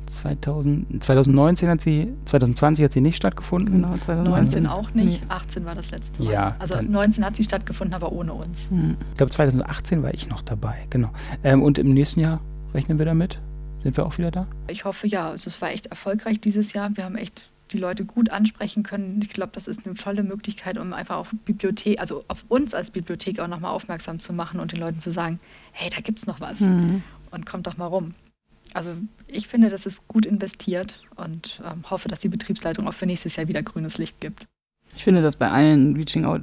2019 0.06 1.70
hat 1.70 1.82
sie, 1.82 2.14
2020 2.26 2.86
hat 2.86 2.94
sie 2.94 3.02
nicht 3.02 3.18
stattgefunden. 3.18 3.82
Genau, 3.82 3.98
2019 3.98 4.68
auch 4.68 4.94
nicht. 4.94 5.22
Nee. 5.22 5.30
18 5.30 5.66
war 5.66 5.76
das 5.76 5.92
letzte 5.92 6.24
Mal. 6.24 6.32
Ja, 6.32 6.56
also 6.60 6.76
19 6.82 7.26
hat 7.26 7.36
sie 7.36 7.44
stattgefunden, 7.44 7.94
aber 7.94 8.12
ohne 8.12 8.34
uns. 8.34 8.72
Mhm. 8.72 8.98
Ich 9.12 9.18
glaube, 9.18 9.32
2018 9.32 10.04
war 10.04 10.14
ich 10.14 10.30
noch 10.30 10.42
dabei, 10.42 10.86
genau. 10.90 11.10
Ähm, 11.44 11.62
und 11.62 11.78
im 11.78 11.94
nächsten 11.94 12.20
Jahr 12.20 12.40
rechnen 12.74 12.98
wir 12.98 13.06
damit? 13.06 13.40
Sind 13.84 13.98
wir 13.98 14.06
auch 14.06 14.18
wieder 14.18 14.32
da? 14.32 14.48
Ich 14.68 14.86
hoffe 14.86 15.08
ja. 15.08 15.30
Also 15.30 15.50
es 15.50 15.62
war 15.62 15.72
echt 15.72 15.88
erfolgreich 15.88 16.40
dieses 16.40 16.74
Jahr. 16.74 16.96
Wir 16.96 17.04
haben 17.04 17.16
echt 17.16 17.50
die 17.72 17.78
Leute 17.78 18.06
gut 18.06 18.32
ansprechen 18.32 18.84
können. 18.84 19.20
Ich 19.22 19.30
glaube, 19.30 19.52
das 19.54 19.68
ist 19.68 19.86
eine 19.86 19.96
tolle 19.96 20.24
Möglichkeit, 20.24 20.78
um 20.78 20.94
einfach 20.94 21.18
auf 21.18 21.34
Bibliothek, 21.46 22.00
also 22.00 22.24
auf 22.28 22.46
uns 22.48 22.74
als 22.74 22.92
Bibliothek 22.92 23.40
auch 23.40 23.48
nochmal 23.48 23.72
aufmerksam 23.72 24.20
zu 24.20 24.32
machen 24.32 24.60
und 24.60 24.72
den 24.72 24.80
Leuten 24.80 25.00
zu 25.00 25.12
sagen, 25.12 25.40
hey, 25.72 25.90
da 25.90 26.02
gibt 26.02 26.20
es 26.20 26.28
noch 26.28 26.40
was 26.40 26.62
mhm. 26.62 27.04
und 27.32 27.46
kommt 27.46 27.68
doch 27.68 27.78
mal 27.78 27.88
rum. 27.88 28.14
Also 28.74 28.92
ich 29.28 29.48
finde, 29.48 29.70
das 29.70 29.86
ist 29.86 30.08
gut 30.08 30.26
investiert 30.26 31.00
und 31.16 31.62
ähm, 31.66 31.90
hoffe, 31.90 32.08
dass 32.08 32.20
die 32.20 32.30
Betriebsleitung 32.30 32.88
auch 32.88 32.94
für 32.94 33.06
nächstes 33.06 33.36
Jahr 33.36 33.48
wieder 33.48 33.64
grünes 33.64 33.98
Licht 33.98 34.20
gibt. 34.20 34.48
Ich 34.96 35.04
finde 35.04 35.22
das 35.22 35.36
bei 35.36 35.50
allen 35.50 35.96
Reaching 35.96 36.26
Out 36.26 36.42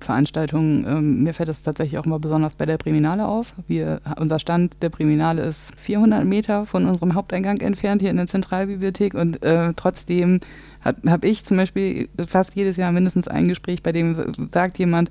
Veranstaltungen, 0.00 0.86
ähm, 0.86 1.22
mir 1.22 1.32
fällt 1.32 1.48
das 1.48 1.62
tatsächlich 1.62 1.98
auch 1.98 2.04
mal 2.04 2.18
besonders 2.18 2.54
bei 2.54 2.66
der 2.66 2.76
Priminale 2.76 3.26
auf. 3.26 3.54
Wir, 3.66 4.00
unser 4.18 4.38
Stand 4.38 4.76
der 4.82 4.90
Priminale 4.90 5.42
ist 5.42 5.72
400 5.78 6.24
Meter 6.24 6.66
von 6.66 6.86
unserem 6.86 7.14
Haupteingang 7.14 7.58
entfernt 7.60 8.02
hier 8.02 8.10
in 8.10 8.18
der 8.18 8.26
Zentralbibliothek 8.26 9.14
und 9.14 9.42
äh, 9.42 9.72
trotzdem 9.74 10.40
habe 10.84 11.26
ich 11.26 11.44
zum 11.44 11.56
Beispiel 11.56 12.08
fast 12.28 12.54
jedes 12.54 12.76
Jahr 12.76 12.92
mindestens 12.92 13.26
ein 13.26 13.48
Gespräch, 13.48 13.82
bei 13.82 13.90
dem 13.90 14.14
sagt 14.52 14.78
jemand, 14.78 15.10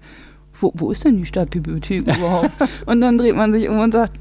wo, 0.60 0.72
wo 0.76 0.92
ist 0.92 1.04
denn 1.04 1.18
die 1.18 1.26
Stadtbibliothek 1.26 2.02
überhaupt? 2.02 2.52
und 2.86 3.02
dann 3.02 3.18
dreht 3.18 3.36
man 3.36 3.52
sich 3.52 3.70
um 3.70 3.80
und 3.80 3.94
sagt, 3.94 4.20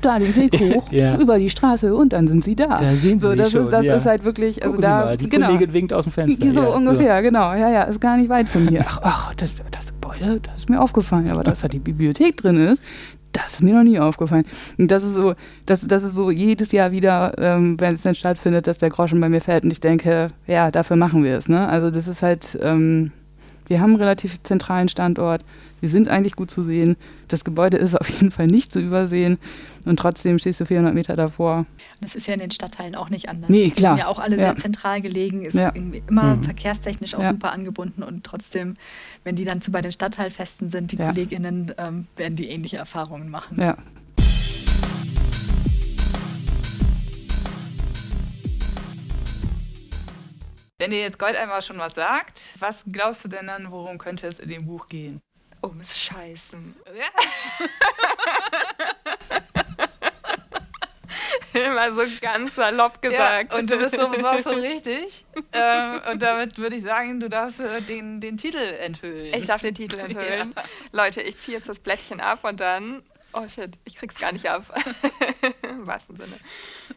da 0.00 0.18
den 0.18 0.34
Weg 0.34 0.58
hoch, 0.58 0.90
ja. 0.90 1.18
über 1.18 1.38
die 1.38 1.50
Straße 1.50 1.94
und 1.94 2.12
dann 2.12 2.26
sind 2.26 2.44
sie 2.44 2.56
da. 2.56 2.78
Da 2.78 2.92
sehen 2.92 3.18
sie 3.18 3.26
so, 3.26 3.34
das 3.34 3.50
schon, 3.50 3.64
ist, 3.64 3.72
Das 3.72 3.84
ja. 3.84 3.96
ist 3.96 4.06
halt 4.06 4.24
wirklich, 4.24 4.62
also 4.62 4.78
da, 4.78 5.04
mal, 5.04 5.16
die 5.16 5.28
genau. 5.28 5.48
Kollegin 5.48 5.72
winkt 5.72 5.92
aus 5.92 6.04
dem 6.04 6.12
Fenster. 6.12 6.52
So 6.52 6.62
ja, 6.62 6.68
ungefähr, 6.68 7.16
so. 7.18 7.22
genau. 7.22 7.54
Ja, 7.54 7.70
ja, 7.70 7.82
ist 7.82 8.00
gar 8.00 8.16
nicht 8.16 8.28
weit 8.28 8.48
von 8.48 8.68
hier. 8.68 8.84
Ach, 8.86 9.00
ach 9.02 9.34
das, 9.34 9.54
das 9.70 9.88
Gebäude, 9.88 10.40
das 10.40 10.60
ist 10.60 10.70
mir 10.70 10.80
aufgefallen, 10.80 11.28
aber 11.28 11.42
dass 11.42 11.60
da 11.60 11.68
die 11.68 11.78
Bibliothek 11.78 12.38
drin 12.38 12.56
ist, 12.56 12.82
das 13.32 13.54
ist 13.54 13.62
mir 13.62 13.74
noch 13.74 13.84
nie 13.84 13.98
aufgefallen. 13.98 14.44
Und 14.78 14.90
das 14.90 15.04
ist 15.04 15.14
so, 15.14 15.34
das, 15.66 15.86
das 15.86 16.02
ist 16.02 16.14
so 16.14 16.30
jedes 16.30 16.72
Jahr 16.72 16.90
wieder, 16.90 17.34
ähm, 17.38 17.78
wenn 17.78 17.94
es 17.94 18.02
dann 18.02 18.14
stattfindet, 18.14 18.66
dass 18.66 18.78
der 18.78 18.90
Groschen 18.90 19.20
bei 19.20 19.28
mir 19.28 19.40
fällt 19.40 19.64
und 19.64 19.70
ich 19.70 19.80
denke, 19.80 20.28
ja, 20.46 20.70
dafür 20.70 20.96
machen 20.96 21.22
wir 21.22 21.38
es. 21.38 21.48
Ne? 21.48 21.68
Also 21.68 21.90
das 21.90 22.08
ist 22.08 22.22
halt, 22.22 22.58
ähm, 22.60 23.12
wir 23.70 23.80
haben 23.80 23.90
einen 23.90 24.00
relativ 24.00 24.42
zentralen 24.42 24.88
Standort. 24.88 25.44
Wir 25.78 25.88
sind 25.88 26.08
eigentlich 26.08 26.34
gut 26.34 26.50
zu 26.50 26.64
sehen. 26.64 26.96
Das 27.28 27.44
Gebäude 27.44 27.76
ist 27.76 27.94
auf 27.94 28.10
jeden 28.10 28.32
Fall 28.32 28.48
nicht 28.48 28.72
zu 28.72 28.80
übersehen. 28.80 29.38
Und 29.86 29.96
trotzdem 29.96 30.40
stehst 30.40 30.60
du 30.60 30.66
400 30.66 30.92
Meter 30.92 31.14
davor. 31.14 31.66
Das 32.00 32.16
ist 32.16 32.26
ja 32.26 32.34
in 32.34 32.40
den 32.40 32.50
Stadtteilen 32.50 32.96
auch 32.96 33.10
nicht 33.10 33.28
anders. 33.28 33.48
Nee, 33.48 33.70
klar. 33.70 33.94
Die 33.94 34.00
sind 34.00 34.06
ja 34.06 34.06
auch 34.08 34.18
alle 34.18 34.36
ja. 34.36 34.42
sehr 34.42 34.56
zentral 34.56 35.00
gelegen, 35.00 35.42
ist 35.42 35.54
ja. 35.54 35.68
immer 35.68 36.34
mhm. 36.34 36.42
verkehrstechnisch 36.42 37.14
auch 37.14 37.22
ja. 37.22 37.30
super 37.30 37.52
angebunden. 37.52 38.02
Und 38.02 38.24
trotzdem, 38.24 38.76
wenn 39.22 39.36
die 39.36 39.44
dann 39.44 39.60
zu 39.60 39.70
bei 39.70 39.82
den 39.82 39.92
Stadtteilfesten 39.92 40.68
sind, 40.68 40.90
die 40.90 40.96
KollegInnen, 40.96 41.72
ähm, 41.78 42.08
werden 42.16 42.34
die 42.34 42.48
ähnliche 42.48 42.78
Erfahrungen 42.78 43.30
machen. 43.30 43.56
Ja. 43.56 43.76
Wenn 50.80 50.92
dir 50.92 51.00
jetzt 51.02 51.18
Gold 51.18 51.36
einmal 51.36 51.60
schon 51.60 51.78
was 51.78 51.94
sagt, 51.94 52.54
was 52.58 52.84
glaubst 52.90 53.22
du 53.22 53.28
denn 53.28 53.48
dann, 53.48 53.70
worum 53.70 53.98
könnte 53.98 54.26
es 54.26 54.38
in 54.38 54.48
dem 54.48 54.64
Buch 54.64 54.88
gehen? 54.88 55.20
ums 55.62 56.00
Scheißen. 56.00 56.74
Ja? 56.96 57.04
Immer 61.66 61.92
so 61.92 62.00
ganz 62.22 62.54
salopp 62.54 63.02
gesagt. 63.02 63.52
Ja, 63.52 63.58
und 63.58 63.68
du 63.68 63.76
bist 63.76 63.94
sowas 63.94 64.42
von 64.42 64.54
richtig. 64.60 65.26
ähm, 65.52 66.00
und 66.10 66.22
damit 66.22 66.56
würde 66.56 66.76
ich 66.76 66.82
sagen, 66.82 67.20
du 67.20 67.28
darfst 67.28 67.60
äh, 67.60 67.82
den, 67.82 68.22
den 68.22 68.38
Titel 68.38 68.56
enthüllen. 68.56 69.34
Ich 69.34 69.48
darf 69.48 69.60
den 69.60 69.74
Titel 69.74 69.98
enthüllen. 70.00 70.54
Ja. 70.56 70.62
Leute, 70.92 71.20
ich 71.20 71.36
ziehe 71.36 71.58
jetzt 71.58 71.68
das 71.68 71.78
Blättchen 71.78 72.22
ab 72.22 72.42
und 72.44 72.58
dann. 72.60 73.02
Oh 73.34 73.46
shit, 73.46 73.78
ich 73.84 73.96
krieg's 73.96 74.18
gar 74.18 74.32
nicht 74.32 74.48
ab. 74.48 74.64
Im 75.68 75.86
wahrsten 75.86 76.16
Sinne. 76.16 76.38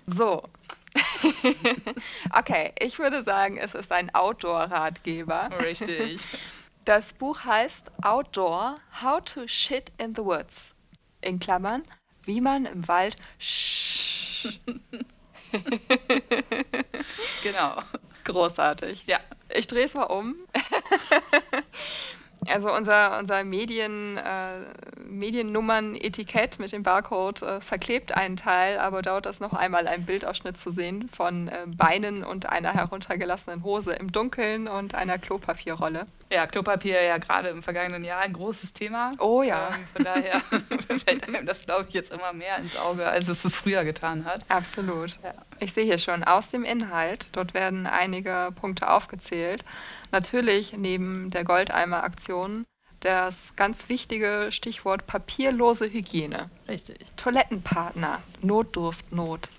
So. 0.05 0.47
okay, 2.33 2.73
ich 2.79 2.99
würde 2.99 3.23
sagen, 3.23 3.57
es 3.57 3.73
ist 3.75 3.91
ein 3.91 4.13
Outdoor-Ratgeber. 4.13 5.49
Richtig. 5.63 6.21
Das 6.86 7.13
Buch 7.13 7.45
heißt 7.45 7.91
Outdoor, 8.03 8.75
How 9.01 9.21
to 9.23 9.47
Shit 9.47 9.93
in 9.97 10.13
the 10.15 10.21
Woods. 10.21 10.73
In 11.21 11.39
Klammern, 11.39 11.83
wie 12.25 12.41
man 12.41 12.65
im 12.65 12.86
Wald 12.89 13.15
Genau. 17.41 17.81
Großartig. 18.25 19.05
Ja. 19.07 19.19
Ich 19.47 19.67
drehe 19.67 19.86
es 19.86 19.93
mal 19.93 20.03
um. 20.03 20.36
Also 22.49 22.73
unser, 22.73 23.19
unser 23.19 23.43
Medien, 23.43 24.17
äh, 24.17 24.62
Mediennummern-Etikett 25.06 26.60
mit 26.60 26.71
dem 26.71 26.84
Barcode 26.84 27.41
äh, 27.41 27.62
verklebt 27.62 28.15
einen 28.15 28.36
Teil, 28.36 28.79
aber 28.79 29.01
dauert 29.01 29.25
das 29.25 29.39
noch 29.39 29.53
einmal, 29.53 29.88
einen 29.88 30.06
Bildausschnitt 30.06 30.58
zu 30.58 30.71
sehen 30.71 31.10
von 31.10 31.47
äh, 31.47 31.65
Beinen 31.67 32.23
und 32.23 32.49
einer 32.49 32.73
heruntergelassenen 32.73 33.63
Hose 33.63 33.93
im 33.93 34.12
Dunkeln 34.12 34.67
und 34.67 34.95
einer 34.95 35.17
Klopapierrolle. 35.17 36.06
Ja, 36.31 36.47
Klopapier 36.47 37.01
ja 37.03 37.17
gerade 37.17 37.49
im 37.49 37.62
vergangenen 37.62 38.03
Jahr 38.03 38.21
ein 38.21 38.33
großes 38.33 38.73
Thema. 38.73 39.12
Oh 39.19 39.43
ja. 39.43 39.69
Ähm, 39.69 39.88
von 39.93 40.03
daher 40.03 40.39
fällt 41.05 41.27
einem 41.27 41.45
das, 41.45 41.62
glaube 41.62 41.86
ich, 41.88 41.93
jetzt 41.93 42.12
immer 42.12 42.33
mehr 42.33 42.57
ins 42.57 42.75
Auge, 42.75 43.07
als 43.07 43.27
es 43.27 43.45
es 43.45 43.55
früher 43.55 43.83
getan 43.83 44.25
hat. 44.25 44.43
Absolut. 44.49 45.19
Ja. 45.23 45.33
Ich 45.59 45.73
sehe 45.73 45.86
hier 45.86 45.97
schon 45.97 46.23
aus 46.23 46.49
dem 46.49 46.63
Inhalt, 46.63 47.36
dort 47.36 47.53
werden 47.53 47.88
einige 47.88 48.49
Punkte 48.55 48.89
aufgezählt. 48.89 49.63
Natürlich 50.12 50.73
neben 50.73 51.29
der 51.29 51.43
Goldeimer-Aktion 51.43 52.65
das 53.03 53.55
ganz 53.55 53.89
wichtige 53.89 54.47
Stichwort 54.49 55.05
papierlose 55.07 55.91
Hygiene. 55.91 56.49
Richtig. 56.67 56.99
Toilettenpartner, 57.17 58.21
Notdurftnot, 58.41 59.49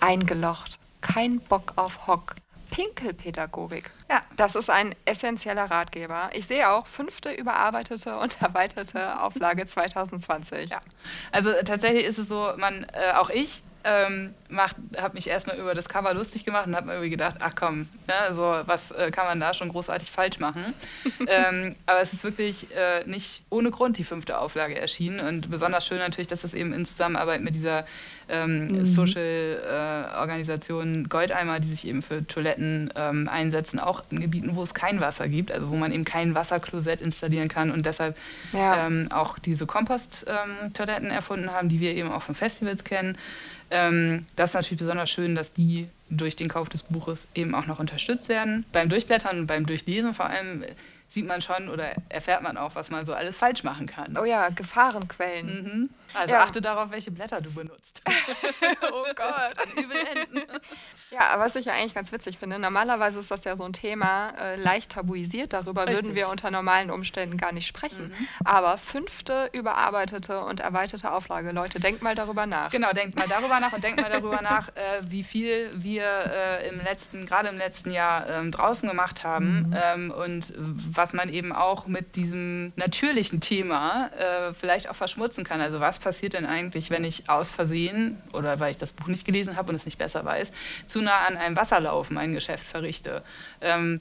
eingelocht, 0.00 0.78
kein 1.00 1.40
Bock 1.40 1.74
auf 1.76 2.06
Hock, 2.06 2.36
Pinkelpädagogik. 2.74 3.92
Ja. 4.10 4.20
Das 4.36 4.56
ist 4.56 4.68
ein 4.68 4.96
essentieller 5.04 5.70
Ratgeber. 5.70 6.30
Ich 6.34 6.46
sehe 6.46 6.68
auch 6.68 6.86
fünfte 6.86 7.30
überarbeitete 7.30 8.18
und 8.18 8.42
erweiterte 8.42 9.20
Auflage 9.22 9.64
2020. 9.64 10.70
Ja. 10.70 10.80
Also 11.30 11.52
tatsächlich 11.64 12.04
ist 12.04 12.18
es 12.18 12.28
so, 12.28 12.52
man, 12.56 12.84
äh, 12.92 13.12
auch 13.16 13.30
ich 13.30 13.62
ähm, 13.84 14.34
habe 14.58 15.14
mich 15.14 15.28
erstmal 15.28 15.56
über 15.56 15.74
das 15.74 15.88
Cover 15.88 16.12
lustig 16.14 16.44
gemacht 16.44 16.66
und 16.66 16.76
habe 16.76 16.86
mir 16.86 16.94
irgendwie 16.94 17.10
gedacht, 17.10 17.36
ach 17.40 17.52
komm, 17.54 17.88
ne, 18.06 18.34
so 18.34 18.42
was 18.66 18.90
äh, 18.90 19.10
kann 19.10 19.26
man 19.26 19.40
da 19.40 19.54
schon 19.54 19.68
großartig 19.68 20.10
falsch 20.10 20.38
machen. 20.38 20.74
ähm, 21.26 21.74
aber 21.86 22.00
es 22.00 22.12
ist 22.12 22.24
wirklich 22.24 22.68
äh, 22.74 23.04
nicht 23.06 23.42
ohne 23.50 23.70
Grund 23.70 23.98
die 23.98 24.04
fünfte 24.04 24.38
Auflage 24.38 24.80
erschienen 24.80 25.20
und 25.20 25.50
besonders 25.50 25.86
schön 25.86 25.98
natürlich, 25.98 26.28
dass 26.28 26.42
das 26.42 26.54
eben 26.54 26.72
in 26.72 26.86
Zusammenarbeit 26.86 27.40
mit 27.40 27.54
dieser 27.54 27.84
ähm, 28.28 28.66
mhm. 28.66 28.86
Social-Organisation 28.86 31.04
äh, 31.04 31.08
Goldeimer, 31.08 31.60
die 31.60 31.68
sich 31.68 31.86
eben 31.86 32.02
für 32.02 32.26
Toiletten 32.26 32.92
ähm, 32.96 33.28
einsetzen, 33.28 33.78
auch 33.78 34.02
in 34.10 34.20
Gebieten, 34.20 34.56
wo 34.56 34.62
es 34.62 34.74
kein 34.74 35.00
Wasser 35.00 35.28
gibt, 35.28 35.52
also 35.52 35.70
wo 35.70 35.76
man 35.76 35.92
eben 35.92 36.04
kein 36.04 36.34
Wasserklosett 36.34 37.00
installieren 37.00 37.48
kann 37.48 37.70
und 37.70 37.86
deshalb 37.86 38.16
ja. 38.52 38.86
Ähm, 38.86 39.08
auch 39.10 39.38
diese 39.38 39.66
Kompost-Toiletten 39.66 41.06
ähm, 41.06 41.12
erfunden 41.12 41.52
haben, 41.52 41.68
die 41.68 41.80
wir 41.80 41.94
eben 41.94 42.10
auch 42.10 42.22
von 42.22 42.34
Festivals 42.34 42.84
kennen. 42.84 43.18
Ähm, 43.70 44.26
das 44.44 44.50
ist 44.50 44.56
natürlich 44.56 44.80
besonders 44.80 45.08
schön, 45.08 45.34
dass 45.34 45.54
die 45.54 45.88
durch 46.10 46.36
den 46.36 46.50
Kauf 46.50 46.68
des 46.68 46.82
Buches 46.82 47.28
eben 47.34 47.54
auch 47.54 47.66
noch 47.66 47.78
unterstützt 47.78 48.28
werden. 48.28 48.66
Beim 48.72 48.90
Durchblättern 48.90 49.38
und 49.38 49.46
beim 49.46 49.64
Durchlesen 49.64 50.12
vor 50.12 50.26
allem 50.26 50.66
sieht 51.08 51.26
man 51.26 51.40
schon 51.40 51.70
oder 51.70 51.92
erfährt 52.10 52.42
man 52.42 52.58
auch, 52.58 52.74
was 52.74 52.90
man 52.90 53.06
so 53.06 53.14
alles 53.14 53.38
falsch 53.38 53.64
machen 53.64 53.86
kann. 53.86 54.18
Oh 54.20 54.26
ja, 54.26 54.50
Gefahrenquellen. 54.50 55.46
Mhm. 55.46 55.90
Also 56.14 56.34
ja. 56.34 56.42
achte 56.42 56.60
darauf, 56.60 56.90
welche 56.90 57.10
Blätter 57.10 57.40
du 57.40 57.52
benutzt. 57.52 58.02
oh 58.92 59.04
Gott, 59.14 59.58
an 59.58 59.82
übel 59.82 59.96
enden. 60.14 60.42
Ja, 61.10 61.34
was 61.38 61.56
ich 61.56 61.66
ja 61.66 61.72
eigentlich 61.74 61.94
ganz 61.94 62.12
witzig 62.12 62.38
finde, 62.38 62.58
normalerweise 62.58 63.20
ist 63.20 63.30
das 63.30 63.44
ja 63.44 63.56
so 63.56 63.64
ein 63.64 63.72
Thema, 63.72 64.30
äh, 64.38 64.56
leicht 64.56 64.92
tabuisiert, 64.92 65.52
darüber 65.52 65.82
Richtig. 65.86 66.04
würden 66.04 66.14
wir 66.14 66.28
unter 66.28 66.50
normalen 66.50 66.90
Umständen 66.90 67.36
gar 67.36 67.52
nicht 67.52 67.66
sprechen. 67.66 68.08
Mhm. 68.08 68.28
Aber 68.44 68.78
fünfte, 68.78 69.50
überarbeitete 69.52 70.40
und 70.40 70.60
erweiterte 70.60 71.12
Auflage, 71.12 71.52
Leute, 71.52 71.80
denkt 71.80 72.02
mal 72.02 72.14
darüber 72.14 72.46
nach. 72.46 72.70
Genau, 72.70 72.92
denkt 72.92 73.16
mal 73.16 73.28
darüber 73.28 73.60
nach 73.60 73.72
und 73.72 73.82
denkt 73.82 74.00
mal 74.00 74.10
darüber 74.10 74.42
nach, 74.42 74.68
äh, 74.68 75.00
wie 75.02 75.24
viel 75.24 75.70
wir 75.74 76.04
äh, 76.04 76.68
im 76.68 76.80
letzten, 76.80 77.26
gerade 77.26 77.48
im 77.48 77.58
letzten 77.58 77.90
Jahr 77.90 78.28
ähm, 78.28 78.50
draußen 78.50 78.88
gemacht 78.88 79.24
haben 79.24 79.68
mhm. 79.68 79.76
ähm, 79.76 80.10
und 80.10 80.52
was 80.56 81.12
man 81.12 81.28
eben 81.28 81.52
auch 81.52 81.86
mit 81.86 82.16
diesem 82.16 82.72
natürlichen 82.76 83.40
Thema 83.40 84.10
äh, 84.18 84.54
vielleicht 84.54 84.88
auch 84.88 84.94
verschmutzen 84.94 85.44
kann. 85.44 85.60
Also 85.60 85.80
was 85.80 85.98
passiert 86.04 86.34
denn 86.34 86.46
eigentlich, 86.46 86.90
wenn 86.90 87.02
ich 87.02 87.28
aus 87.28 87.50
Versehen 87.50 88.22
oder 88.32 88.60
weil 88.60 88.70
ich 88.70 88.78
das 88.78 88.92
Buch 88.92 89.08
nicht 89.08 89.24
gelesen 89.24 89.56
habe 89.56 89.70
und 89.70 89.74
es 89.74 89.86
nicht 89.86 89.98
besser 89.98 90.24
weiß, 90.24 90.52
zu 90.86 91.00
nah 91.00 91.26
an 91.26 91.36
einem 91.36 91.56
Wasserlauf 91.56 92.10
mein 92.10 92.32
Geschäft 92.32 92.64
verrichte? 92.64 93.24
Ähm, 93.60 93.98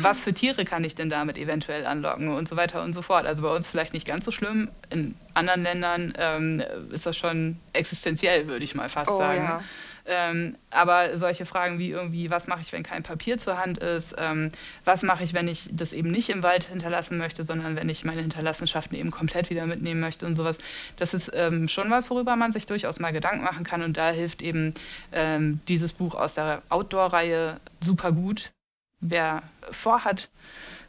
was 0.00 0.20
für 0.20 0.32
Tiere 0.32 0.64
kann 0.64 0.84
ich 0.84 0.94
denn 0.94 1.10
damit 1.10 1.36
eventuell 1.36 1.84
anlocken 1.86 2.28
und 2.28 2.48
so 2.48 2.56
weiter 2.56 2.82
und 2.82 2.94
so 2.94 3.02
fort? 3.02 3.26
Also 3.26 3.42
bei 3.42 3.54
uns 3.54 3.66
vielleicht 3.66 3.92
nicht 3.92 4.06
ganz 4.06 4.24
so 4.24 4.30
schlimm. 4.30 4.70
In 4.88 5.16
anderen 5.34 5.62
Ländern 5.62 6.14
ähm, 6.16 6.62
ist 6.90 7.04
das 7.04 7.16
schon 7.16 7.58
existenziell, 7.72 8.46
würde 8.46 8.64
ich 8.64 8.74
mal 8.74 8.88
fast 8.88 9.10
oh, 9.10 9.18
sagen. 9.18 9.42
Ja. 9.42 9.62
Ähm, 10.06 10.56
aber 10.70 11.16
solche 11.18 11.46
Fragen 11.46 11.78
wie 11.78 11.90
irgendwie, 11.90 12.30
was 12.30 12.46
mache 12.46 12.60
ich, 12.62 12.72
wenn 12.72 12.82
kein 12.82 13.02
Papier 13.02 13.38
zur 13.38 13.58
Hand 13.58 13.78
ist? 13.78 14.14
Ähm, 14.18 14.50
was 14.84 15.02
mache 15.02 15.24
ich, 15.24 15.34
wenn 15.34 15.48
ich 15.48 15.68
das 15.72 15.92
eben 15.92 16.10
nicht 16.10 16.30
im 16.30 16.42
Wald 16.42 16.64
hinterlassen 16.64 17.18
möchte, 17.18 17.44
sondern 17.44 17.76
wenn 17.76 17.88
ich 17.88 18.04
meine 18.04 18.20
Hinterlassenschaften 18.20 18.96
eben 18.96 19.10
komplett 19.10 19.50
wieder 19.50 19.66
mitnehmen 19.66 20.00
möchte 20.00 20.26
und 20.26 20.36
sowas. 20.36 20.58
Das 20.96 21.14
ist 21.14 21.30
ähm, 21.34 21.68
schon 21.68 21.90
was, 21.90 22.10
worüber 22.10 22.36
man 22.36 22.52
sich 22.52 22.66
durchaus 22.66 23.00
mal 23.00 23.12
Gedanken 23.12 23.44
machen 23.44 23.64
kann. 23.64 23.82
Und 23.82 23.96
da 23.96 24.10
hilft 24.10 24.42
eben 24.42 24.74
ähm, 25.12 25.60
dieses 25.68 25.92
Buch 25.92 26.14
aus 26.14 26.34
der 26.34 26.62
Outdoor-Reihe 26.68 27.60
super 27.80 28.12
gut. 28.12 28.52
Wer 29.00 29.42
vorhat, 29.70 30.28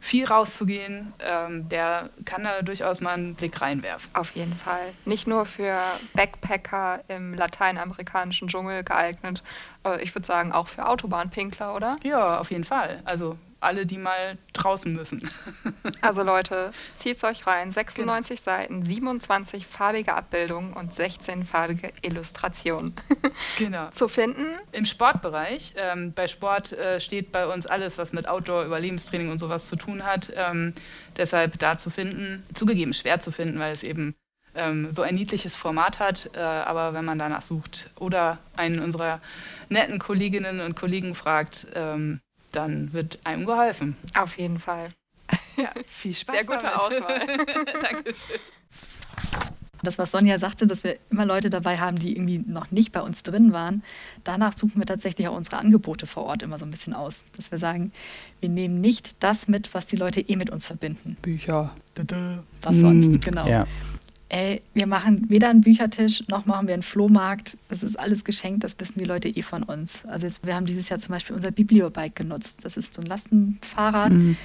viel 0.00 0.26
rauszugehen, 0.26 1.12
ähm, 1.20 1.68
der 1.68 2.10
kann 2.24 2.42
da 2.42 2.62
durchaus 2.62 3.00
mal 3.00 3.14
einen 3.14 3.34
Blick 3.36 3.60
reinwerfen. 3.60 4.10
Auf 4.14 4.32
jeden 4.32 4.56
Fall. 4.56 4.92
Nicht 5.04 5.28
nur 5.28 5.46
für 5.46 5.80
Backpacker 6.14 7.04
im 7.08 7.34
lateinamerikanischen 7.34 8.48
Dschungel 8.48 8.82
geeignet, 8.82 9.42
äh, 9.86 10.02
ich 10.02 10.14
würde 10.14 10.26
sagen 10.26 10.52
auch 10.52 10.66
für 10.66 10.88
Autobahnpinkler, 10.88 11.74
oder? 11.74 11.98
Ja, 12.02 12.40
auf 12.40 12.50
jeden 12.50 12.64
Fall. 12.64 13.00
Also 13.04 13.38
alle, 13.62 13.86
die 13.86 13.98
mal 13.98 14.38
draußen 14.52 14.92
müssen. 14.92 15.30
also 16.00 16.22
Leute, 16.22 16.72
zieht's 16.94 17.24
euch 17.24 17.46
rein. 17.46 17.70
96 17.70 18.40
genau. 18.40 18.56
Seiten, 18.56 18.82
27 18.82 19.66
farbige 19.66 20.14
Abbildungen 20.14 20.72
und 20.72 20.94
16 20.94 21.44
farbige 21.44 21.92
Illustrationen. 22.02 22.94
genau. 23.58 23.90
Zu 23.90 24.08
finden? 24.08 24.46
Im 24.72 24.84
Sportbereich. 24.84 25.74
Ähm, 25.76 26.12
bei 26.12 26.28
Sport 26.28 26.72
äh, 26.72 27.00
steht 27.00 27.32
bei 27.32 27.46
uns 27.46 27.66
alles, 27.66 27.98
was 27.98 28.12
mit 28.12 28.28
Outdoor, 28.28 28.64
Überlebenstraining 28.64 29.30
und 29.30 29.38
sowas 29.38 29.68
zu 29.68 29.76
tun 29.76 30.04
hat. 30.04 30.32
Ähm, 30.34 30.74
deshalb 31.16 31.58
da 31.58 31.78
zu 31.78 31.90
finden. 31.90 32.44
Zugegeben 32.54 32.94
schwer 32.94 33.20
zu 33.20 33.32
finden, 33.32 33.58
weil 33.58 33.72
es 33.72 33.82
eben 33.82 34.14
ähm, 34.54 34.90
so 34.90 35.02
ein 35.02 35.14
niedliches 35.14 35.56
Format 35.56 35.98
hat. 35.98 36.30
Äh, 36.34 36.40
aber 36.40 36.94
wenn 36.94 37.04
man 37.04 37.18
danach 37.18 37.42
sucht 37.42 37.90
oder 37.98 38.38
einen 38.56 38.80
unserer 38.80 39.20
netten 39.68 39.98
Kolleginnen 39.98 40.60
und 40.60 40.76
Kollegen 40.76 41.14
fragt, 41.14 41.66
ähm, 41.74 42.20
dann 42.52 42.92
wird 42.92 43.18
einem 43.24 43.46
geholfen. 43.46 43.96
Auf 44.14 44.38
jeden 44.38 44.58
Fall. 44.58 44.90
Ja, 45.54 45.70
viel 45.86 46.14
Spaß. 46.14 46.34
Sehr 46.34 46.44
gute 46.44 46.60
damit. 46.60 46.76
Auswahl. 46.76 47.26
Dankeschön. 47.82 48.40
Das, 49.82 49.98
was 49.98 50.12
Sonja 50.12 50.38
sagte, 50.38 50.66
dass 50.66 50.82
wir 50.82 50.96
immer 51.10 51.26
Leute 51.26 51.50
dabei 51.50 51.78
haben, 51.78 51.98
die 51.98 52.16
irgendwie 52.16 52.38
noch 52.38 52.70
nicht 52.70 52.92
bei 52.92 53.02
uns 53.02 53.22
drin 53.22 53.52
waren, 53.52 53.82
danach 54.24 54.56
suchen 54.56 54.80
wir 54.80 54.86
tatsächlich 54.86 55.28
auch 55.28 55.36
unsere 55.36 55.58
Angebote 55.58 56.06
vor 56.06 56.24
Ort 56.24 56.42
immer 56.42 56.56
so 56.56 56.64
ein 56.64 56.70
bisschen 56.70 56.94
aus. 56.94 57.24
Dass 57.36 57.50
wir 57.50 57.58
sagen, 57.58 57.92
wir 58.40 58.48
nehmen 58.48 58.80
nicht 58.80 59.22
das 59.22 59.46
mit, 59.46 59.74
was 59.74 59.86
die 59.86 59.96
Leute 59.96 60.20
eh 60.20 60.36
mit 60.36 60.48
uns 60.48 60.66
verbinden. 60.66 61.18
Bücher. 61.20 61.74
Was 62.62 62.78
sonst, 62.78 63.08
mm, 63.08 63.20
genau. 63.20 63.46
Ja 63.46 63.66
ey, 64.32 64.62
wir 64.72 64.86
machen 64.86 65.28
weder 65.28 65.50
einen 65.50 65.60
Büchertisch 65.60 66.26
noch 66.28 66.46
machen 66.46 66.66
wir 66.66 66.74
einen 66.74 66.82
Flohmarkt. 66.82 67.58
Das 67.68 67.82
ist 67.82 68.00
alles 68.00 68.24
geschenkt, 68.24 68.64
das 68.64 68.80
wissen 68.80 68.98
die 68.98 69.04
Leute 69.04 69.28
eh 69.28 69.42
von 69.42 69.62
uns. 69.62 70.04
Also 70.06 70.26
jetzt, 70.26 70.44
wir 70.44 70.56
haben 70.56 70.66
dieses 70.66 70.88
Jahr 70.88 70.98
zum 70.98 71.12
Beispiel 71.12 71.36
unser 71.36 71.50
Bibliobike 71.50 72.24
genutzt. 72.24 72.64
Das 72.64 72.76
ist 72.76 72.94
so 72.94 73.02
ein 73.02 73.06
Lastenfahrrad. 73.06 74.12
Mhm. 74.12 74.36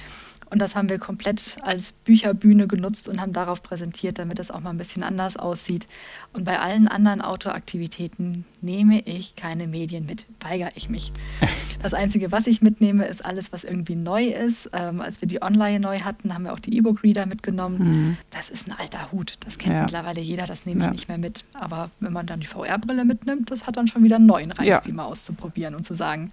Und 0.50 0.60
das 0.60 0.76
haben 0.76 0.88
wir 0.88 0.98
komplett 0.98 1.56
als 1.62 1.92
Bücherbühne 1.92 2.66
genutzt 2.66 3.08
und 3.08 3.20
haben 3.20 3.32
darauf 3.32 3.62
präsentiert, 3.62 4.18
damit 4.18 4.38
das 4.38 4.50
auch 4.50 4.60
mal 4.60 4.70
ein 4.70 4.78
bisschen 4.78 5.02
anders 5.02 5.36
aussieht. 5.36 5.86
Und 6.32 6.44
bei 6.44 6.58
allen 6.58 6.88
anderen 6.88 7.20
Outdoor-Aktivitäten 7.20 8.44
nehme 8.60 9.00
ich 9.00 9.36
keine 9.36 9.66
Medien 9.66 10.06
mit, 10.06 10.24
weigere 10.40 10.70
ich 10.74 10.88
mich. 10.88 11.12
Das 11.82 11.94
Einzige, 11.94 12.32
was 12.32 12.46
ich 12.46 12.60
mitnehme, 12.60 13.06
ist 13.06 13.24
alles, 13.24 13.52
was 13.52 13.64
irgendwie 13.64 13.94
neu 13.94 14.24
ist. 14.24 14.70
Ähm, 14.72 15.00
als 15.00 15.20
wir 15.20 15.28
die 15.28 15.42
Online 15.42 15.78
neu 15.80 16.00
hatten, 16.00 16.34
haben 16.34 16.44
wir 16.44 16.52
auch 16.52 16.58
die 16.58 16.76
E-Book-Reader 16.76 17.26
mitgenommen. 17.26 17.78
Mhm. 17.78 18.16
Das 18.30 18.50
ist 18.50 18.68
ein 18.68 18.74
alter 18.78 19.12
Hut. 19.12 19.34
Das 19.40 19.58
kennt 19.58 19.74
ja. 19.74 19.82
mittlerweile 19.82 20.20
jeder, 20.20 20.46
das 20.46 20.66
nehme 20.66 20.80
ich 20.80 20.86
ja. 20.86 20.92
nicht 20.92 21.08
mehr 21.08 21.18
mit. 21.18 21.44
Aber 21.54 21.90
wenn 22.00 22.12
man 22.12 22.26
dann 22.26 22.40
die 22.40 22.46
VR-Brille 22.46 23.04
mitnimmt, 23.04 23.50
das 23.50 23.66
hat 23.66 23.76
dann 23.76 23.86
schon 23.86 24.02
wieder 24.02 24.16
einen 24.16 24.26
neuen 24.26 24.50
Reiz, 24.50 24.66
ja. 24.66 24.80
die 24.80 24.92
mal 24.92 25.04
auszuprobieren 25.04 25.74
und 25.74 25.84
zu 25.84 25.94
sagen, 25.94 26.32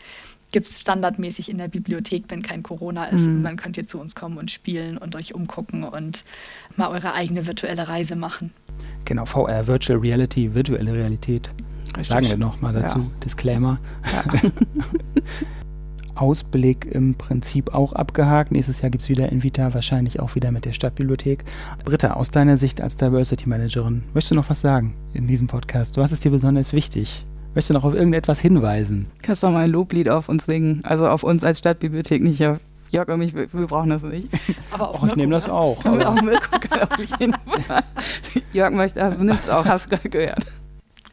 gibt 0.52 0.68
es 0.68 0.80
standardmäßig 0.80 1.50
in 1.50 1.58
der 1.58 1.68
Bibliothek, 1.68 2.26
wenn 2.30 2.42
kein 2.42 2.64
Corona 2.64 3.06
ist. 3.06 3.28
Mhm. 3.28 3.38
Und 3.38 3.44
dann 3.44 3.58
könnt 3.58 3.78
ihr 3.78 3.86
zu 3.86 4.00
uns 4.00 4.16
kommen 4.16 4.38
und 4.38 4.52
spielen 4.52 4.98
und 4.98 5.16
euch 5.16 5.36
umgucken 5.36 5.84
und 5.84 6.26
mal 6.76 6.88
eure 6.88 7.14
eigene 7.14 7.46
virtuelle 7.46 7.88
Reise 7.88 8.16
machen. 8.16 8.52
Genau, 9.06 9.26
VR, 9.26 9.68
Virtual 9.68 10.00
Reality, 10.00 10.54
virtuelle 10.54 10.94
Realität. 10.94 11.52
Richtig. 11.88 12.08
Sagen 12.08 12.28
wir 12.28 12.38
noch 12.38 12.62
mal 12.62 12.74
dazu, 12.74 13.00
ja. 13.00 13.06
Disclaimer. 13.24 13.80
Ja. 14.12 14.50
Ausblick 16.16 16.86
im 16.92 17.16
Prinzip 17.16 17.74
auch 17.74 17.94
abgehakt. 17.94 18.52
Nächstes 18.52 18.82
Jahr 18.82 18.90
gibt 18.90 19.04
es 19.04 19.10
wieder 19.10 19.32
Invita, 19.32 19.74
wahrscheinlich 19.74 20.20
auch 20.20 20.36
wieder 20.36 20.52
mit 20.52 20.66
der 20.66 20.74
Stadtbibliothek. 20.74 21.44
Britta, 21.84 22.14
aus 22.14 22.32
deiner 22.32 22.58
Sicht 22.58 22.82
als 22.82 22.96
Diversity 22.96 23.48
Managerin, 23.48 24.04
möchtest 24.14 24.32
du 24.32 24.36
noch 24.36 24.50
was 24.50 24.62
sagen 24.62 24.96
in 25.14 25.28
diesem 25.28 25.48
Podcast? 25.48 25.98
Was 25.98 26.12
ist 26.12 26.24
dir 26.24 26.32
besonders 26.32 26.74
wichtig? 26.74 27.26
Möchtest 27.54 27.70
du 27.70 27.74
noch 27.76 27.84
auf 27.84 27.94
irgendetwas 27.94 28.40
hinweisen? 28.40 29.08
Kannst 29.22 29.44
du 29.44 29.50
mal 29.50 29.64
ein 29.64 29.70
Loblied 29.70 30.10
auf 30.10 30.30
uns 30.30 30.46
singen? 30.46 30.82
Also 30.84 31.08
auf 31.08 31.24
uns 31.24 31.44
als 31.44 31.60
Stadtbibliothek, 31.60 32.22
nicht 32.22 32.46
auf 32.46 32.60
Jörg 32.90 33.08
und 33.10 33.20
mich, 33.20 33.34
wir 33.34 33.48
brauchen 33.48 33.90
das 33.90 34.04
nicht. 34.04 34.30
Aber 34.72 34.90
auch 34.90 35.08
ich 35.08 35.16
nehme 35.16 35.34
das 35.34 35.50
auch. 35.50 35.84
Aber 35.86 36.10
auch 36.10 36.22
Mirko 36.22 36.56
auf 36.56 37.20
jeden 37.20 37.34
Fall. 37.34 37.84
Jörg 38.54 38.72
möchte, 38.72 39.00
das 39.00 39.18
nimmt 39.18 39.42
es 39.42 39.50
auch, 39.50 39.66
hast 39.66 39.92
du 39.92 40.10
gehört. 40.10 40.46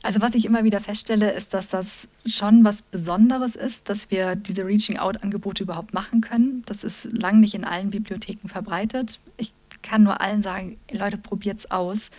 Also 0.03 0.21
was 0.21 0.35
ich 0.35 0.45
immer 0.45 0.65
wieder 0.65 0.81
feststelle, 0.81 1.31
ist, 1.33 1.55
dass 1.55 1.69
das 1.69 2.09
schon 2.27 2.65
was 2.65 2.83
Besonderes 2.83 3.55
ist, 3.55 3.89
dass 3.89 4.11
wir 4.11 4.35
diese 4.35 4.67
Reaching-out-Angebote 4.67 5.63
überhaupt 5.63 5.95
machen 5.95 6.21
können. 6.21 6.63
Das 6.67 6.83
ist 6.83 7.05
lang 7.13 7.39
nicht 7.41 7.55
in 7.55 7.65
allen 7.65 7.91
Bibliotheken 7.91 8.49
verbreitet. 8.49 9.21
Ich 9.37 9.53
kann 9.83 10.03
nur 10.03 10.21
allen 10.21 10.43
sagen, 10.43 10.77
Leute, 10.91 11.19
probiert's 11.19 11.71
aus. 11.71 12.11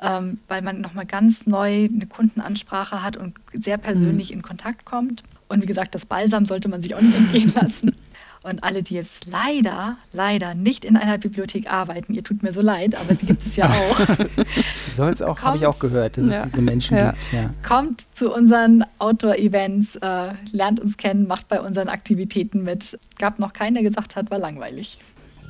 ähm, 0.00 0.38
weil 0.48 0.62
man 0.62 0.80
nochmal 0.80 1.06
ganz 1.06 1.46
neu 1.46 1.84
eine 1.84 2.06
Kundenansprache 2.06 3.02
hat 3.02 3.16
und 3.16 3.34
sehr 3.52 3.78
persönlich 3.78 4.30
mhm. 4.30 4.38
in 4.38 4.42
Kontakt 4.42 4.84
kommt. 4.84 5.22
Und 5.48 5.62
wie 5.62 5.66
gesagt, 5.66 5.94
das 5.94 6.06
Balsam 6.06 6.46
sollte 6.46 6.68
man 6.68 6.80
sich 6.80 6.94
auch 6.94 7.00
nicht 7.00 7.16
entgehen 7.16 7.52
lassen. 7.54 7.94
Und 8.42 8.64
alle, 8.64 8.82
die 8.82 8.94
jetzt 8.94 9.26
leider, 9.26 9.98
leider 10.14 10.54
nicht 10.54 10.86
in 10.86 10.96
einer 10.96 11.18
Bibliothek 11.18 11.70
arbeiten, 11.70 12.14
ihr 12.14 12.24
tut 12.24 12.42
mir 12.42 12.54
so 12.54 12.62
leid, 12.62 12.94
aber 12.98 13.14
die 13.14 13.26
gibt 13.26 13.44
es 13.44 13.56
ja 13.56 13.68
auch. 13.68 14.00
Soll 14.94 15.12
es 15.12 15.20
auch, 15.20 15.40
habe 15.40 15.58
ich 15.58 15.66
auch 15.66 15.78
gehört, 15.78 16.16
dass 16.16 16.26
ja. 16.26 16.36
es 16.36 16.44
diese 16.44 16.62
Menschen 16.62 16.96
ja. 16.96 17.10
gibt. 17.10 17.32
Ja. 17.32 17.50
Kommt 17.66 18.06
zu 18.14 18.32
unseren 18.32 18.82
Outdoor-Events, 18.98 19.96
äh, 19.96 20.28
lernt 20.52 20.80
uns 20.80 20.96
kennen, 20.96 21.26
macht 21.26 21.48
bei 21.48 21.60
unseren 21.60 21.88
Aktivitäten 21.88 22.62
mit. 22.62 22.98
Gab 23.18 23.38
noch 23.38 23.52
keinen, 23.52 23.74
der 23.74 23.82
gesagt 23.82 24.16
hat, 24.16 24.30
war 24.30 24.38
langweilig. 24.38 24.98